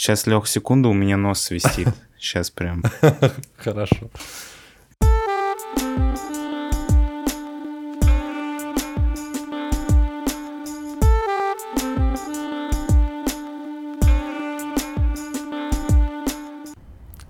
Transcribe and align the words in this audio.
Сейчас, 0.00 0.26
Лех, 0.26 0.46
секунду, 0.46 0.88
у 0.88 0.94
меня 0.94 1.18
нос 1.18 1.42
свистит. 1.42 1.88
Сейчас 2.18 2.48
прям. 2.50 2.82
Хорошо. 3.58 4.08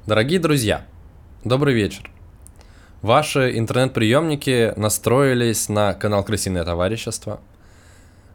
Дорогие 0.07 0.39
друзья, 0.39 0.87
добрый 1.43 1.75
вечер. 1.75 2.09
Ваши 3.02 3.59
интернет-приемники 3.59 4.75
настроились 4.77 5.68
на 5.68 5.95
канал 5.95 6.23
Крысиное 6.23 6.62
товарищество, 6.62 7.41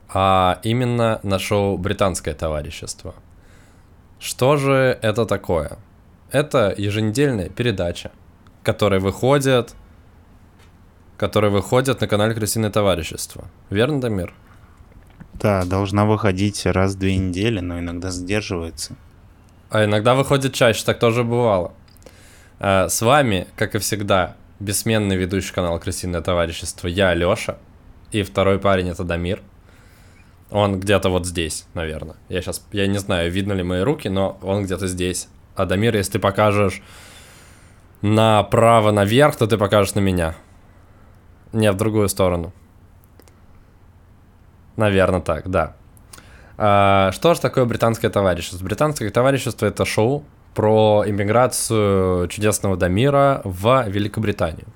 а 0.09 0.59
именно 0.63 1.21
на 1.23 1.39
шоу 1.39 1.77
Британское 1.77 2.33
товарищество. 2.33 3.15
Что 4.19 4.57
же 4.57 4.97
это 5.01 5.25
такое? 5.25 5.77
Это 6.31 6.73
еженедельная 6.77 7.49
передача, 7.49 8.11
которая 8.63 8.99
выходит, 8.99 9.75
которая 11.17 11.51
выходит 11.51 12.01
на 12.01 12.07
канале 12.07 12.33
Крысиное 12.33 12.69
товарищество. 12.69 13.45
Верно, 13.69 14.01
Дамир? 14.01 14.33
Да, 15.33 15.65
должна 15.65 16.05
выходить 16.05 16.65
раз 16.65 16.95
в 16.95 16.99
две 16.99 17.17
недели, 17.17 17.59
но 17.59 17.79
иногда 17.79 18.09
задерживается. 18.09 18.95
А 19.69 19.83
иногда 19.83 20.15
выходит 20.15 20.53
чаще, 20.53 20.83
так 20.85 20.99
тоже 20.99 21.23
бывало. 21.23 21.73
А, 22.59 22.87
с 22.87 23.01
вами, 23.01 23.47
как 23.55 23.75
и 23.75 23.79
всегда, 23.79 24.35
бессменный 24.59 25.17
ведущий 25.17 25.53
канала 25.53 25.77
Крысиное 25.79 26.21
товарищество, 26.21 26.87
я, 26.87 27.13
Лёша, 27.13 27.57
и 28.11 28.23
второй 28.23 28.59
парень 28.59 28.89
это 28.89 29.03
Дамир. 29.03 29.41
Он 30.51 30.79
где-то 30.79 31.09
вот 31.09 31.25
здесь, 31.25 31.65
наверное. 31.73 32.15
Я 32.29 32.41
сейчас, 32.41 32.65
я 32.71 32.87
не 32.87 32.97
знаю, 32.97 33.31
видно 33.31 33.53
ли 33.53 33.63
мои 33.63 33.81
руки, 33.81 34.07
но 34.07 34.37
он 34.41 34.63
где-то 34.63 34.87
здесь. 34.87 35.27
А 35.55 35.65
Дамир, 35.65 35.95
если 35.95 36.13
ты 36.13 36.19
покажешь 36.19 36.81
направо 38.01 38.91
наверх, 38.91 39.35
то 39.35 39.47
ты 39.47 39.57
покажешь 39.57 39.95
на 39.95 39.99
меня. 39.99 40.35
Не, 41.53 41.71
в 41.71 41.77
другую 41.77 42.09
сторону. 42.09 42.53
Наверное, 44.75 45.21
так, 45.21 45.49
да. 45.49 45.75
А, 46.57 47.11
что 47.11 47.33
же 47.33 47.41
такое 47.41 47.65
британское 47.65 48.11
товарищество? 48.11 48.63
Британское 48.63 49.09
товарищество 49.09 49.65
это 49.65 49.85
шоу 49.85 50.23
про 50.53 51.03
иммиграцию 51.05 52.27
чудесного 52.27 52.77
Дамира 52.77 53.41
в 53.43 53.85
Великобританию. 53.87 54.67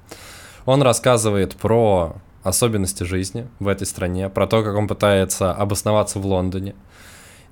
Он 0.65 0.81
рассказывает 0.81 1.55
про 1.55 2.15
особенности 2.49 3.03
жизни 3.03 3.47
в 3.59 3.67
этой 3.67 3.87
стране, 3.87 4.29
про 4.29 4.47
то, 4.47 4.63
как 4.63 4.75
он 4.75 4.87
пытается 4.87 5.53
обосноваться 5.53 6.19
в 6.19 6.25
Лондоне. 6.25 6.75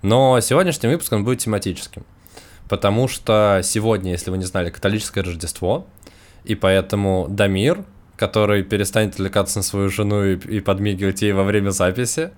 Но 0.01 0.39
сегодняшний 0.41 0.89
выпуск 0.89 1.11
он 1.13 1.23
будет 1.23 1.39
тематическим, 1.39 2.03
потому 2.69 3.07
что 3.07 3.61
сегодня, 3.63 4.11
если 4.11 4.29
вы 4.29 4.37
не 4.37 4.45
знали, 4.45 4.69
католическое 4.69 5.23
Рождество, 5.23 5.87
и 6.43 6.55
поэтому 6.55 7.27
Дамир, 7.29 7.83
который 8.15 8.63
перестанет 8.63 9.13
отвлекаться 9.13 9.59
на 9.59 9.63
свою 9.63 9.89
жену 9.89 10.23
и, 10.23 10.35
и 10.35 10.59
подмигивать 10.59 11.21
ей 11.21 11.33
во 11.33 11.43
время 11.43 11.71
записи, 11.71 12.31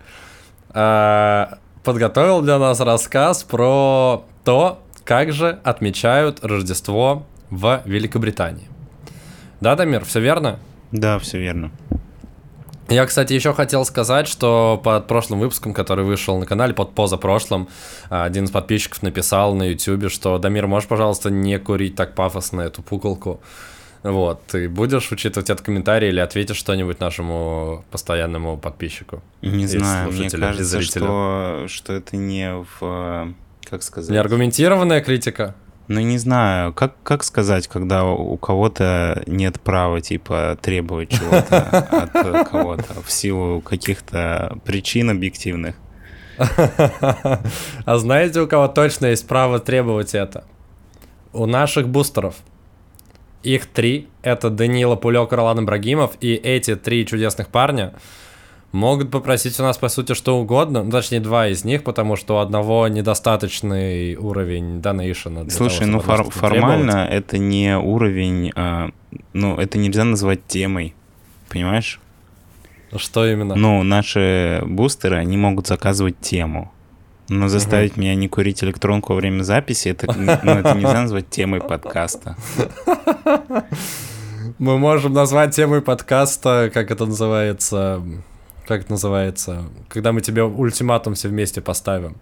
а, 0.70 1.60
подготовил 1.84 2.42
для 2.42 2.60
нас 2.60 2.80
рассказ 2.80 3.44
про 3.44 4.26
то, 4.44 4.82
как 5.04 5.32
же 5.32 5.60
отмечают 5.64 6.44
Рождество 6.44 7.26
в 7.50 7.82
Великобритании. 7.86 8.68
Да, 9.62 9.76
Дамир, 9.76 10.06
все 10.06 10.20
верно? 10.20 10.60
Да, 10.92 11.20
все 11.20 11.40
верно. 11.40 11.72
Я, 12.90 13.06
кстати, 13.06 13.34
еще 13.34 13.54
хотел 13.54 13.86
сказать, 13.86 14.28
что 14.28 14.80
под 14.84 15.08
прошлым 15.08 15.40
выпуском, 15.40 15.74
который 15.74 16.06
вышел 16.06 16.40
на 16.40 16.46
канале, 16.46 16.74
под 16.74 16.96
позапрошлым, 16.96 17.68
один 18.10 18.46
из 18.46 18.52
подписчиков 18.52 19.04
написал 19.04 19.54
на 19.54 19.64
YouTube, 19.64 20.12
что 20.12 20.38
«Дамир, 20.40 20.68
можешь, 20.68 20.90
пожалуйста, 20.90 21.30
не 21.30 21.60
курить 21.60 21.96
так 21.96 22.16
пафосно 22.16 22.62
эту 22.62 22.82
пуколку?» 22.82 23.42
Вот, 24.02 24.42
ты 24.48 24.70
будешь 24.70 25.12
учитывать 25.12 25.50
этот 25.50 25.66
комментарий 25.66 26.08
или 26.08 26.22
ответишь 26.22 26.56
что-нибудь 26.56 27.02
нашему 27.02 27.84
постоянному 27.92 28.58
подписчику? 28.58 29.22
Не 29.42 29.68
знаю, 29.68 30.12
мне 30.12 30.30
кажется, 30.30 30.82
что, 30.82 31.66
что 31.68 31.94
это 31.94 32.16
не 32.16 32.64
в... 32.80 33.34
Как 33.70 33.84
сказать? 33.84 34.10
Неаргументированная 34.10 35.02
критика? 35.02 35.54
Ну, 35.90 36.02
не 36.02 36.20
знаю, 36.20 36.72
как, 36.72 37.02
как 37.02 37.24
сказать, 37.24 37.68
когда 37.68 38.06
у 38.06 38.38
кого-то 38.38 39.24
нет 39.26 39.60
права, 39.60 40.02
типа, 40.02 40.56
требовать 40.62 41.10
чего-то 41.10 41.58
от 41.58 42.48
кого-то 42.48 43.02
в 43.04 43.12
силу 43.12 43.60
каких-то 43.60 44.60
причин 44.64 45.10
объективных. 45.10 45.76
А 47.86 47.98
знаете, 47.98 48.42
у 48.42 48.48
кого 48.48 48.68
точно 48.68 49.08
есть 49.08 49.28
право 49.28 49.60
требовать 49.60 50.14
это? 50.14 50.44
У 51.34 51.48
наших 51.48 51.90
бустеров. 51.90 52.36
Их 53.42 53.66
три. 53.66 54.10
Это 54.22 54.52
Данила 54.52 54.96
Пулек, 54.96 55.34
Ролан 55.34 55.62
Ибрагимов. 55.62 56.12
И 56.22 56.36
эти 56.36 56.76
три 56.76 57.04
чудесных 57.08 57.48
парня 57.48 57.96
могут 58.72 59.12
попросить 59.12 59.60
у 59.60 59.64
нас, 59.64 59.78
по 59.78 59.90
сути, 59.90 60.14
что 60.14 60.38
угодно. 60.38 60.84
Ну, 60.84 60.92
точнее, 60.92 61.20
два 61.20 61.48
из 61.48 61.64
них, 61.64 61.84
потому 61.84 62.16
что 62.16 62.36
у 62.36 62.38
одного 62.40 62.88
недостаточный 62.88 64.16
уровень 64.16 64.82
донейшена. 64.82 65.50
Слушай, 65.50 65.88
того, 65.88 65.92
ну 65.92 66.00
фор- 66.00 66.30
формально 66.30 66.92
требовать. 66.92 67.14
это 67.14 67.38
не 67.38 67.78
уровень, 67.78 68.52
а, 68.56 68.90
ну, 69.34 69.58
это 69.58 69.78
нельзя 69.78 70.04
назвать 70.04 70.46
темой, 70.48 70.94
понимаешь? 71.50 72.00
Что 72.96 73.28
именно? 73.28 73.56
Ну, 73.56 73.84
наши 73.84 74.62
бустеры, 74.66 75.18
они 75.18 75.38
могут 75.38 75.68
заказывать 75.68 76.20
тему. 76.20 76.72
Но 77.28 77.48
заставить 77.48 77.92
угу. 77.92 78.02
меня 78.02 78.16
не 78.16 78.28
курить 78.28 78.64
электронку 78.64 79.14
во 79.14 79.18
время 79.18 79.44
записи, 79.44 79.90
это, 79.90 80.12
ну, 80.12 80.52
это 80.52 80.74
нельзя 80.74 81.02
назвать 81.02 81.30
темой 81.30 81.62
подкаста. 81.62 82.36
Мы 84.58 84.80
можем 84.80 85.14
назвать 85.14 85.56
темой 85.56 85.82
подкаста, 85.82 86.72
как 86.74 86.90
это 86.90 87.06
называется, 87.06 88.02
как 88.70 88.82
это 88.82 88.92
называется, 88.92 89.64
когда 89.88 90.12
мы 90.12 90.22
тебе 90.22 90.44
ультиматум 90.44 91.16
все 91.16 91.28
вместе 91.28 91.60
поставим 91.60 92.18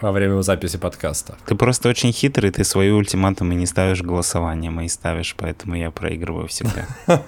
во 0.00 0.12
время 0.12 0.40
записи 0.42 0.78
подкаста. 0.78 1.34
Ты 1.46 1.56
просто 1.56 1.88
очень 1.88 2.12
хитрый, 2.12 2.52
ты 2.52 2.62
свои 2.62 2.90
ультиматумы 2.90 3.56
не 3.56 3.66
ставишь 3.66 4.02
голосование, 4.02 4.70
мои 4.70 4.86
ставишь, 4.86 5.34
поэтому 5.36 5.74
я 5.74 5.90
проигрываю 5.90 6.46
всегда. 6.46 6.86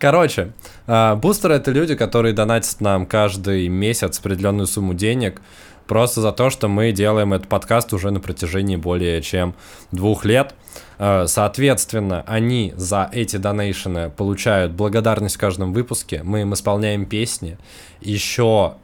Короче, 0.00 0.52
а, 0.88 1.14
бустеры— 1.14 1.54
это 1.56 1.70
люди, 1.70 1.94
которые 1.94 2.34
донатят 2.34 2.80
нам 2.80 3.06
каждый 3.06 3.68
месяц 3.68 4.18
определенную 4.18 4.66
сумму 4.66 4.94
денег, 4.94 5.40
просто 5.86 6.20
за 6.20 6.32
то, 6.32 6.50
что 6.50 6.68
мы 6.68 6.92
делаем 6.92 7.32
этот 7.32 7.48
подкаст 7.48 7.92
уже 7.92 8.10
на 8.10 8.20
протяжении 8.20 8.76
более 8.76 9.20
чем 9.22 9.54
двух 9.92 10.24
лет. 10.24 10.54
Э, 10.98 11.26
соответственно, 11.26 12.24
они 12.26 12.72
за 12.76 13.08
эти 13.12 13.36
донейшены 13.36 14.10
получают 14.10 14.72
благодарность 14.72 15.36
в 15.36 15.40
каждом 15.40 15.72
выпуске. 15.72 16.22
Мы 16.22 16.42
им 16.42 16.54
исполняем 16.54 17.06
песни. 17.06 17.58
Еще 18.00 18.74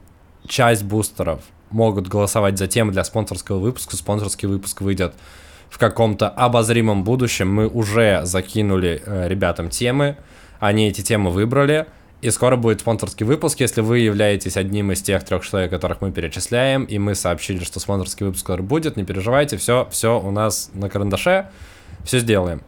часть 0.47 0.83
бустеров 0.83 1.41
могут 1.69 2.07
голосовать 2.07 2.57
за 2.57 2.67
темы 2.67 2.91
для 2.91 3.03
спонсорского 3.03 3.59
выпуска. 3.59 3.95
Спонсорский 3.95 4.47
выпуск 4.47 4.81
выйдет 4.81 5.13
в 5.69 5.77
каком-то 5.77 6.29
обозримом 6.29 7.03
будущем. 7.03 7.53
Мы 7.53 7.67
уже 7.67 8.21
закинули 8.25 9.01
э, 9.05 9.27
ребятам 9.27 9.69
темы. 9.69 10.17
Они 10.59 10.87
эти 10.87 11.01
темы 11.01 11.31
выбрали. 11.31 11.87
И 12.21 12.29
скоро 12.29 12.55
будет 12.55 12.81
спонсорский 12.81 13.25
выпуск, 13.25 13.59
если 13.61 13.81
вы 13.81 13.99
являетесь 13.99 14.55
одним 14.55 14.91
из 14.91 15.01
тех 15.01 15.23
трех 15.23 15.43
человек, 15.45 15.71
которых 15.71 16.01
мы 16.01 16.11
перечисляем, 16.11 16.83
и 16.83 16.99
мы 16.99 17.15
сообщили, 17.15 17.63
что 17.63 17.79
спонсорский 17.79 18.27
выпуск 18.27 18.43
скоро 18.43 18.61
будет, 18.61 18.95
не 18.95 19.03
переживайте, 19.03 19.57
все, 19.57 19.87
все 19.91 20.19
у 20.19 20.29
нас 20.29 20.69
на 20.73 20.89
карандаше, 20.89 21.49
все 22.03 22.19
сделаем. 22.19 22.61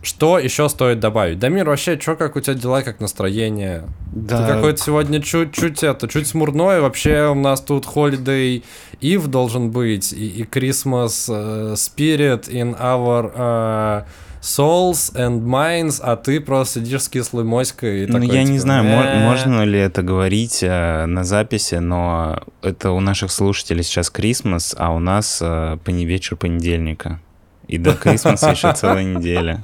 Что 0.00 0.38
еще 0.38 0.68
стоит 0.68 1.00
добавить? 1.00 1.40
Дамир, 1.40 1.68
вообще, 1.68 1.98
что, 1.98 2.14
как 2.14 2.36
у 2.36 2.40
тебя 2.40 2.54
дела, 2.54 2.82
как 2.82 3.00
настроение? 3.00 3.82
Да. 4.12 4.46
Ты 4.46 4.54
какой-то 4.54 4.80
сегодня 4.80 5.20
чуть-чуть 5.20 5.82
это, 5.82 6.06
чуть 6.06 6.28
смурной. 6.28 6.80
Вообще 6.80 7.28
у 7.28 7.34
нас 7.34 7.60
тут 7.60 7.84
Holiday 7.84 8.62
Eve 9.00 9.26
должен 9.26 9.72
быть, 9.72 10.12
и, 10.12 10.28
и 10.28 10.44
Christmas 10.44 11.28
uh, 11.28 11.72
Spirit 11.72 12.48
in 12.48 12.78
our 12.80 13.34
uh, 13.36 14.04
Souls 14.40 15.12
and 15.14 15.42
Minds, 15.42 16.00
а 16.00 16.16
ты 16.16 16.40
просто 16.40 16.80
сидишь 16.80 17.02
с 17.02 17.08
кислой 17.08 17.44
моськой 17.44 18.04
и 18.04 18.06
Ну, 18.06 18.14
такой, 18.14 18.28
я 18.28 18.42
типа, 18.42 18.52
не 18.52 18.58
знаю, 18.58 18.84
мо- 18.84 19.28
можно 19.28 19.64
ли 19.64 19.78
это 19.78 20.02
говорить 20.02 20.62
э, 20.62 21.06
на 21.06 21.24
записи, 21.24 21.76
но 21.76 22.42
это 22.62 22.92
у 22.92 23.00
наших 23.00 23.32
слушателей 23.32 23.82
сейчас 23.82 24.10
Крисмас, 24.10 24.74
а 24.78 24.92
у 24.92 25.00
нас 25.00 25.40
э, 25.42 25.78
вечер 25.86 26.36
понедельника. 26.36 27.20
И 27.66 27.78
до 27.78 27.94
Крисмаса 27.94 28.50
еще 28.52 28.72
целая 28.74 29.04
неделя. 29.04 29.60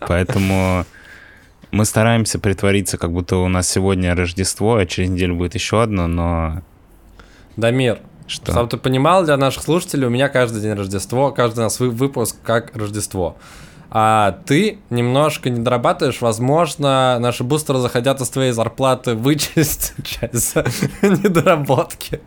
Поэтому 0.00 0.84
мы 1.70 1.84
стараемся 1.84 2.38
притвориться, 2.38 2.96
как 2.96 3.12
будто 3.12 3.36
у 3.36 3.48
нас 3.48 3.68
сегодня 3.68 4.14
Рождество, 4.14 4.76
а 4.76 4.86
через 4.86 5.10
неделю 5.10 5.34
будет 5.36 5.54
еще 5.54 5.82
одно, 5.82 6.06
но... 6.06 6.62
Дамир, 7.56 7.98
что? 8.26 8.52
Чтобы 8.52 8.70
ты 8.70 8.76
понимал, 8.78 9.24
для 9.24 9.36
наших 9.36 9.62
слушателей, 9.62 10.06
у 10.06 10.10
меня 10.10 10.28
каждый 10.28 10.62
день 10.62 10.72
Рождество, 10.72 11.30
каждый 11.30 11.60
у 11.60 11.62
нас 11.64 11.78
выпуск 11.78 12.36
как 12.42 12.74
Рождество 12.74 13.36
а 13.90 14.40
ты 14.46 14.78
немножко 14.90 15.50
не 15.50 15.60
дорабатываешь, 15.60 16.20
возможно, 16.20 17.18
наши 17.20 17.44
бустеры 17.44 17.78
захотят 17.78 18.20
из 18.20 18.28
твоей 18.28 18.52
зарплаты 18.52 19.14
вычесть 19.14 19.94
часть 20.04 20.56
недоработки. 21.02 22.20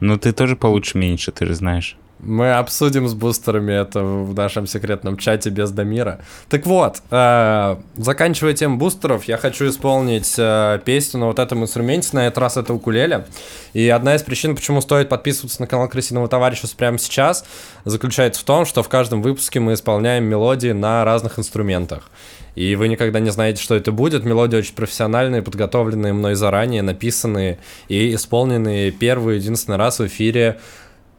Ну 0.00 0.18
ты 0.18 0.32
тоже 0.32 0.56
получишь 0.56 0.94
меньше, 0.94 1.32
ты 1.32 1.46
же 1.46 1.54
знаешь. 1.54 1.96
Мы 2.22 2.52
обсудим 2.52 3.08
с 3.08 3.14
бустерами 3.14 3.72
это 3.72 4.00
в 4.02 4.32
нашем 4.34 4.68
секретном 4.68 5.16
чате 5.16 5.50
без 5.50 5.72
Дамира. 5.72 6.20
Так 6.48 6.66
вот, 6.66 7.02
э, 7.10 7.76
заканчивая 7.96 8.54
тему 8.54 8.76
бустеров, 8.76 9.24
я 9.24 9.36
хочу 9.36 9.68
исполнить 9.68 10.34
э, 10.38 10.78
песню 10.84 11.18
на 11.18 11.26
вот 11.26 11.40
этом 11.40 11.62
инструменте, 11.62 12.10
на 12.12 12.28
этот 12.28 12.38
раз 12.38 12.56
это 12.56 12.72
укулеле. 12.74 13.26
И 13.72 13.88
одна 13.88 14.14
из 14.14 14.22
причин, 14.22 14.54
почему 14.54 14.80
стоит 14.80 15.08
подписываться 15.08 15.60
на 15.60 15.66
канал 15.66 15.88
Крысиного 15.88 16.28
товарища 16.28 16.68
прямо 16.76 16.96
сейчас, 16.96 17.44
заключается 17.84 18.40
в 18.40 18.44
том, 18.44 18.66
что 18.66 18.84
в 18.84 18.88
каждом 18.88 19.20
выпуске 19.20 19.58
мы 19.58 19.74
исполняем 19.74 20.24
мелодии 20.24 20.70
на 20.70 21.04
разных 21.04 21.40
инструментах. 21.40 22.08
И 22.54 22.76
вы 22.76 22.88
никогда 22.88 23.18
не 23.18 23.30
знаете, 23.30 23.62
что 23.62 23.74
это 23.74 23.92
будет. 23.92 24.24
Мелодии 24.24 24.56
очень 24.56 24.74
профессиональные, 24.74 25.42
подготовленные 25.42 26.12
мной 26.12 26.34
заранее, 26.34 26.82
написанные 26.82 27.58
и 27.88 28.14
исполненные 28.14 28.90
первый 28.90 29.36
единственный 29.36 29.78
раз 29.78 29.98
в 29.98 30.06
эфире 30.06 30.60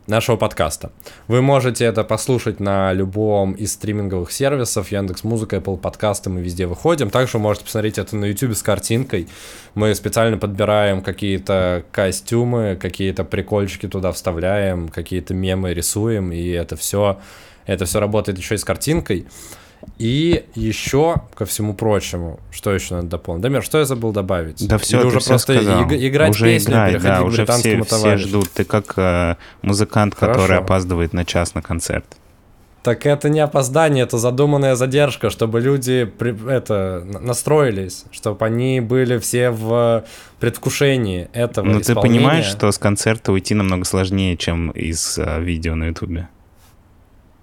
нашего 0.08 0.36
подкаста. 0.36 0.92
Вы 1.28 1.42
можете 1.42 1.86
это 1.86 2.04
послушать 2.04 2.60
на 2.60 2.94
любом 2.94 3.54
из 3.54 3.74
стриминговых 3.74 4.32
сервисов, 4.32 4.92
Яндекс 4.92 5.24
Музыка, 5.24 5.58
Apple 5.58 5.78
Подкасты, 5.78 6.30
мы 6.30 6.42
везде 6.42 6.68
выходим. 6.68 7.10
Также 7.10 7.38
вы 7.38 7.44
можете 7.44 7.66
посмотреть 7.66 7.98
это 7.98 8.16
на 8.16 8.26
YouTube 8.26 8.56
с 8.56 8.62
картинкой. 8.62 9.28
Мы 9.76 9.96
специально 9.96 10.38
подбираем 10.38 11.02
какие-то 11.02 11.84
костюмы, 11.92 12.78
какие-то 12.80 13.24
прикольчики 13.24 13.88
туда 13.88 14.12
вставляем, 14.12 14.90
какие-то 14.90 15.34
мемы 15.34 15.74
рисуем, 15.74 16.32
и 16.32 16.50
это 16.50 16.76
все, 16.76 17.20
это 17.66 17.86
все 17.86 18.00
работает 18.00 18.38
еще 18.38 18.56
и 18.56 18.58
с 18.58 18.64
картинкой. 18.64 19.26
И 20.04 20.44
еще, 20.56 21.16
ко 21.34 21.46
всему 21.46 21.74
прочему, 21.74 22.38
что 22.52 22.74
еще 22.74 22.96
надо 22.96 23.08
дополнить? 23.08 23.42
Дамир, 23.44 23.64
что 23.64 23.78
я 23.80 23.86
забыл 23.86 24.12
добавить? 24.12 24.68
Да 24.68 24.78
все, 24.78 25.00
Или 25.00 25.08
уже 25.08 25.20
все 25.20 25.30
просто 25.30 25.54
сказал. 25.54 25.84
иг- 25.90 25.94
играть 25.94 26.32
уже 26.32 26.46
песню, 26.46 26.74
играй, 26.74 26.90
переходить 26.92 27.16
да, 27.18 27.22
к 27.22 27.26
уже 27.26 27.46
все, 27.46 27.82
все 27.84 28.18
ждут. 28.18 28.50
Ты 28.52 28.66
как 28.66 28.94
э, 28.98 29.36
музыкант, 29.62 30.16
который 30.16 30.42
Хорошо. 30.48 30.62
опаздывает 30.64 31.14
на 31.14 31.24
час 31.24 31.56
на 31.56 31.62
концерт. 31.62 32.04
Так 32.84 33.06
это 33.06 33.30
не 33.30 33.40
опоздание, 33.40 34.04
это 34.04 34.18
задуманная 34.18 34.76
задержка, 34.76 35.30
чтобы 35.30 35.62
люди 35.62 36.04
при- 36.04 36.36
это 36.52 37.02
на- 37.06 37.20
настроились, 37.22 38.04
чтобы 38.12 38.46
они 38.46 38.82
были 38.82 39.20
все 39.20 39.52
в 39.52 40.04
предвкушении 40.42 41.30
этого 41.32 41.66
Ну 41.66 41.80
ты 41.80 41.94
исполнения. 41.94 42.18
понимаешь, 42.20 42.46
что 42.46 42.70
с 42.70 42.78
концерта 42.78 43.32
уйти 43.32 43.54
намного 43.56 43.86
сложнее, 43.86 44.36
чем 44.36 44.72
из 44.72 45.18
э, 45.18 45.42
видео 45.42 45.76
на 45.76 45.86
ютубе? 45.86 46.28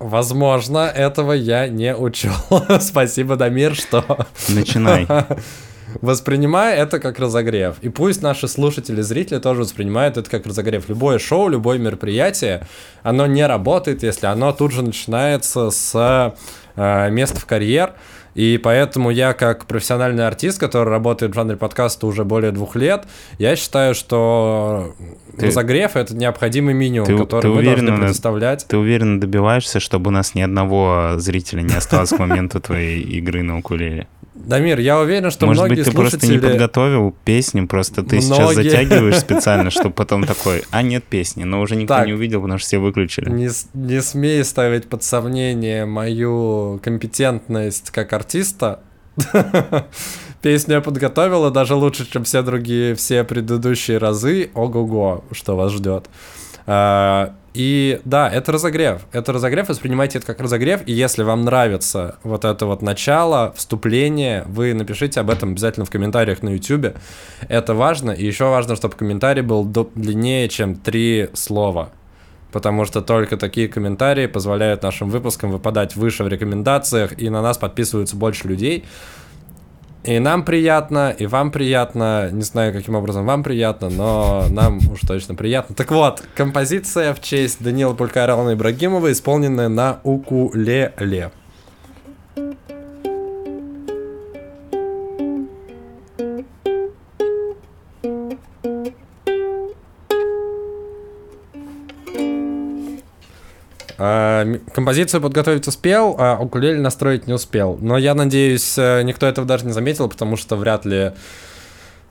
Возможно, 0.00 0.79
этого 0.79 1.32
я 1.32 1.69
не 1.69 1.94
учел. 1.94 2.32
Спасибо, 2.81 3.37
Дамир, 3.37 3.75
что 3.75 4.26
Начинай. 4.49 5.06
воспринимай 6.00 6.76
это 6.76 6.99
как 6.99 7.19
разогрев. 7.19 7.76
И 7.82 7.91
пусть 7.91 8.23
наши 8.23 8.49
слушатели, 8.49 9.02
зрители 9.02 9.38
тоже 9.38 9.61
воспринимают 9.61 10.17
это 10.17 10.31
как 10.31 10.47
разогрев. 10.47 10.88
Любое 10.88 11.19
шоу, 11.19 11.49
любое 11.49 11.79
мероприятие, 11.79 12.67
оно 13.02 13.26
не 13.26 13.47
работает, 13.47 14.02
если 14.02 14.26
оно 14.26 14.52
тут 14.52 14.73
же 14.73 14.82
начинается 14.82 15.70
с 15.70 16.35
э, 16.76 17.11
места 17.11 17.38
в 17.38 17.44
карьер. 17.44 17.93
И 18.35 18.61
поэтому 18.62 19.11
я, 19.11 19.32
как 19.32 19.67
профессиональный 19.67 20.27
артист, 20.27 20.59
который 20.59 20.88
работает 20.88 21.32
в 21.32 21.35
жанре 21.35 21.56
подкаста 21.56 22.06
уже 22.06 22.25
более 22.25 22.53
двух 22.53 22.77
лет, 22.77 23.05
я 23.38 23.56
считаю, 23.56 23.94
что 23.94 24.94
Ты- 25.37 25.47
разогрев— 25.47 25.93
это 25.97 26.15
необходимый 26.15 26.75
минимум, 26.75 27.06
Ты- 27.06 27.19
который 27.19 27.43
ты 27.43 27.49
мы 27.49 27.56
уверен, 27.56 27.87
должны 27.87 28.05
предоставлять. 28.05 28.67
Ты 28.69 28.77
уверенно 28.77 29.21
добиваешься, 29.21 29.81
чтобы 29.81 30.09
у 30.09 30.12
нас 30.12 30.35
ни 30.35 30.41
одного 30.41 31.15
зрителя 31.17 31.62
не 31.62 31.75
осталось 31.75 32.11
к 32.11 32.19
моменту 32.19 32.61
твоей 32.61 33.00
игры 33.00 33.43
на 33.43 33.59
укулеле? 33.59 34.06
Дамир, 34.35 34.79
я 34.79 35.00
уверен, 35.00 35.31
что 35.31 35.47
Может 35.47 35.65
многие 35.65 35.81
быть, 35.81 35.87
ты 35.87 35.93
просто 35.93 36.17
не 36.19 36.21
слушатели... 36.23 36.50
подготовил 36.50 37.15
песню, 37.25 37.67
просто 37.67 38.03
ты 38.05 38.21
сейчас 38.21 38.38
Многие- 38.53 38.71
затягиваешь 38.71 39.17
специально, 39.19 39.71
чтобы 39.71 39.91
потом 39.93 40.25
такой, 40.25 40.62
а 40.71 40.82
нет 40.82 41.03
песни, 41.05 41.43
но 41.44 41.61
уже 41.61 41.75
никто 41.75 41.94
Так. 41.97 42.06
не 42.06 42.12
увидел, 42.12 42.41
потому 42.41 42.59
что 42.59 42.67
все 42.69 42.79
выключили. 42.79 43.29
Не, 43.29 43.49
не 43.75 44.00
смей 44.00 44.44
ставить 44.44 44.88
под 44.88 45.03
сомнение 45.03 45.85
мою 45.85 46.79
компетентность 46.82 47.91
как 47.91 48.12
артиста. 48.12 48.81
Песню 50.43 50.77
я 50.77 50.81
подготовила 50.81 51.50
даже 51.50 51.75
лучше, 51.75 52.11
чем 52.11 52.25
все 52.25 52.43
другие, 52.43 52.94
все 52.94 53.25
предыдущие 53.25 53.99
разы. 53.99 54.50
Ого-го, 54.55 55.25
что 55.32 55.56
вас 55.56 55.73
ждет. 55.73 56.06
А, 56.72 57.34
И 57.52 58.00
да, 58.05 58.31
это 58.31 58.52
разогрев. 58.52 59.02
Это 59.11 59.32
разогрев, 59.32 59.69
воспринимайте 59.69 60.19
это 60.19 60.26
как 60.28 60.40
разогрев. 60.40 60.82
И 60.87 60.93
если 60.93 61.25
вам 61.25 61.44
нравится 61.44 62.17
вот 62.22 62.44
это 62.44 62.64
вот 62.64 62.81
начало, 62.81 63.52
вступление, 63.56 64.44
вы 64.46 64.72
напишите 64.72 65.19
об 65.19 65.31
этом 65.31 65.50
обязательно 65.50 65.84
в 65.84 65.90
комментариях 65.90 66.44
на 66.44 66.50
YouTube. 66.50 66.96
Это 67.49 67.75
важно. 67.75 68.12
И 68.12 68.25
еще 68.25 68.44
важно, 68.44 68.76
чтобы 68.76 68.94
комментарий 68.94 69.43
был 69.43 69.64
длиннее, 69.64 70.49
чем 70.49 70.76
три 70.76 71.28
слова 71.34 71.90
потому 72.52 72.84
что 72.84 73.00
только 73.00 73.37
такие 73.37 73.69
комментарии 73.69 74.26
позволяют 74.26 74.82
нашим 74.82 75.08
выпускам 75.08 75.52
выпадать 75.52 75.94
выше 75.94 76.25
в 76.25 76.28
рекомендациях, 76.28 77.17
и 77.17 77.31
на 77.31 77.43
нас 77.43 77.58
подписываются 77.58 78.17
больше 78.17 78.49
людей. 78.49 78.84
И 80.02 80.19
нам 80.19 80.44
приятно, 80.44 81.11
и 81.11 81.26
вам 81.26 81.50
приятно. 81.50 82.31
Не 82.32 82.43
знаю, 82.43 82.73
каким 82.73 82.94
образом 82.94 83.26
вам 83.26 83.43
приятно, 83.43 83.91
но 83.91 84.44
нам 84.50 84.79
уж 84.91 85.00
точно 85.00 85.35
приятно. 85.35 85.75
Так 85.75 85.91
вот, 85.91 86.23
композиция 86.35 87.12
в 87.12 87.20
честь 87.20 87.62
Данила 87.62 87.93
Пулькарална 87.93 88.55
Ибрагимова, 88.55 89.12
исполненная 89.12 89.69
на 89.69 90.00
укулеле. 90.02 91.31
Композицию 104.00 105.20
подготовить 105.20 105.69
успел, 105.69 106.17
а 106.19 106.38
укулеле 106.41 106.81
настроить 106.81 107.26
не 107.26 107.35
успел. 107.35 107.79
Но 107.82 107.99
я 107.99 108.14
надеюсь, 108.14 108.79
э, 108.79 109.02
никто 109.02 109.26
этого 109.26 109.47
даже 109.47 109.67
не 109.67 109.73
заметил, 109.73 110.08
потому 110.08 110.37
что 110.37 110.56
вряд 110.56 110.87
ли 110.87 111.12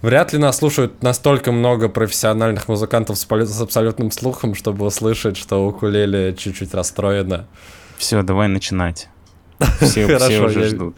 Вряд 0.02 0.32
ли 0.32 0.40
нас 0.40 0.58
слушают 0.58 1.04
настолько 1.04 1.52
много 1.52 1.90
профессиональных 1.90 2.70
музыкантов 2.70 3.18
с, 3.18 3.28
с 3.28 3.62
абсолютным 3.62 4.12
слухом, 4.12 4.56
чтобы 4.56 4.86
услышать, 4.86 5.36
что 5.36 5.68
укулеле 5.68 6.34
чуть-чуть 6.34 6.74
расстроено. 6.74 7.48
Все, 7.98 8.24
давай 8.24 8.48
начинать. 8.48 9.10
Все, 9.82 10.06
уже 10.46 10.62
я- 10.62 10.68
ждут. 10.70 10.98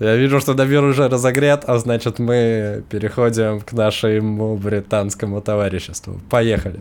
Я 0.00 0.14
вижу, 0.14 0.40
что 0.40 0.54
Дамир 0.54 0.82
уже 0.84 1.08
разогрет, 1.08 1.64
а 1.66 1.78
значит 1.78 2.20
мы 2.20 2.84
переходим 2.88 3.60
к 3.60 3.72
нашему 3.72 4.56
британскому 4.56 5.40
товариществу. 5.42 6.20
Поехали. 6.30 6.80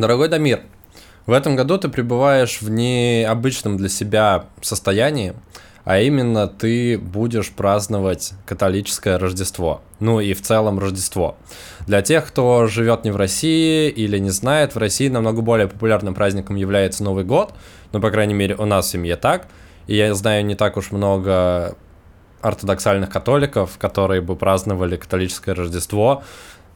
Дорогой 0.00 0.28
Дамир, 0.28 0.62
в 1.26 1.32
этом 1.32 1.56
году 1.56 1.78
ты 1.78 1.88
пребываешь 1.88 2.60
в 2.60 2.70
необычном 2.70 3.76
для 3.76 3.88
себя 3.88 4.46
состоянии, 4.62 5.34
а 5.84 6.00
именно 6.00 6.46
ты 6.46 6.98
будешь 6.98 7.50
праздновать 7.50 8.32
католическое 8.46 9.18
Рождество. 9.18 9.82
Ну 9.98 10.20
и 10.20 10.34
в 10.34 10.42
целом 10.42 10.78
Рождество. 10.78 11.36
Для 11.86 12.02
тех, 12.02 12.26
кто 12.26 12.66
живет 12.66 13.04
не 13.04 13.10
в 13.10 13.16
России 13.16 13.90
или 13.90 14.18
не 14.18 14.30
знает, 14.30 14.74
в 14.74 14.78
России 14.78 15.08
намного 15.08 15.42
более 15.42 15.68
популярным 15.68 16.14
праздником 16.14 16.56
является 16.56 17.04
Новый 17.04 17.24
год. 17.24 17.52
Ну, 17.92 18.00
по 18.00 18.10
крайней 18.10 18.34
мере, 18.34 18.54
у 18.56 18.64
нас 18.64 18.86
в 18.86 18.90
семье 18.90 19.16
так. 19.16 19.48
И 19.86 19.96
я 19.96 20.14
знаю 20.14 20.44
не 20.44 20.54
так 20.54 20.76
уж 20.76 20.90
много 20.90 21.76
ортодоксальных 22.40 23.10
католиков, 23.10 23.76
которые 23.78 24.20
бы 24.20 24.36
праздновали 24.36 24.96
католическое 24.96 25.54
Рождество 25.54 26.22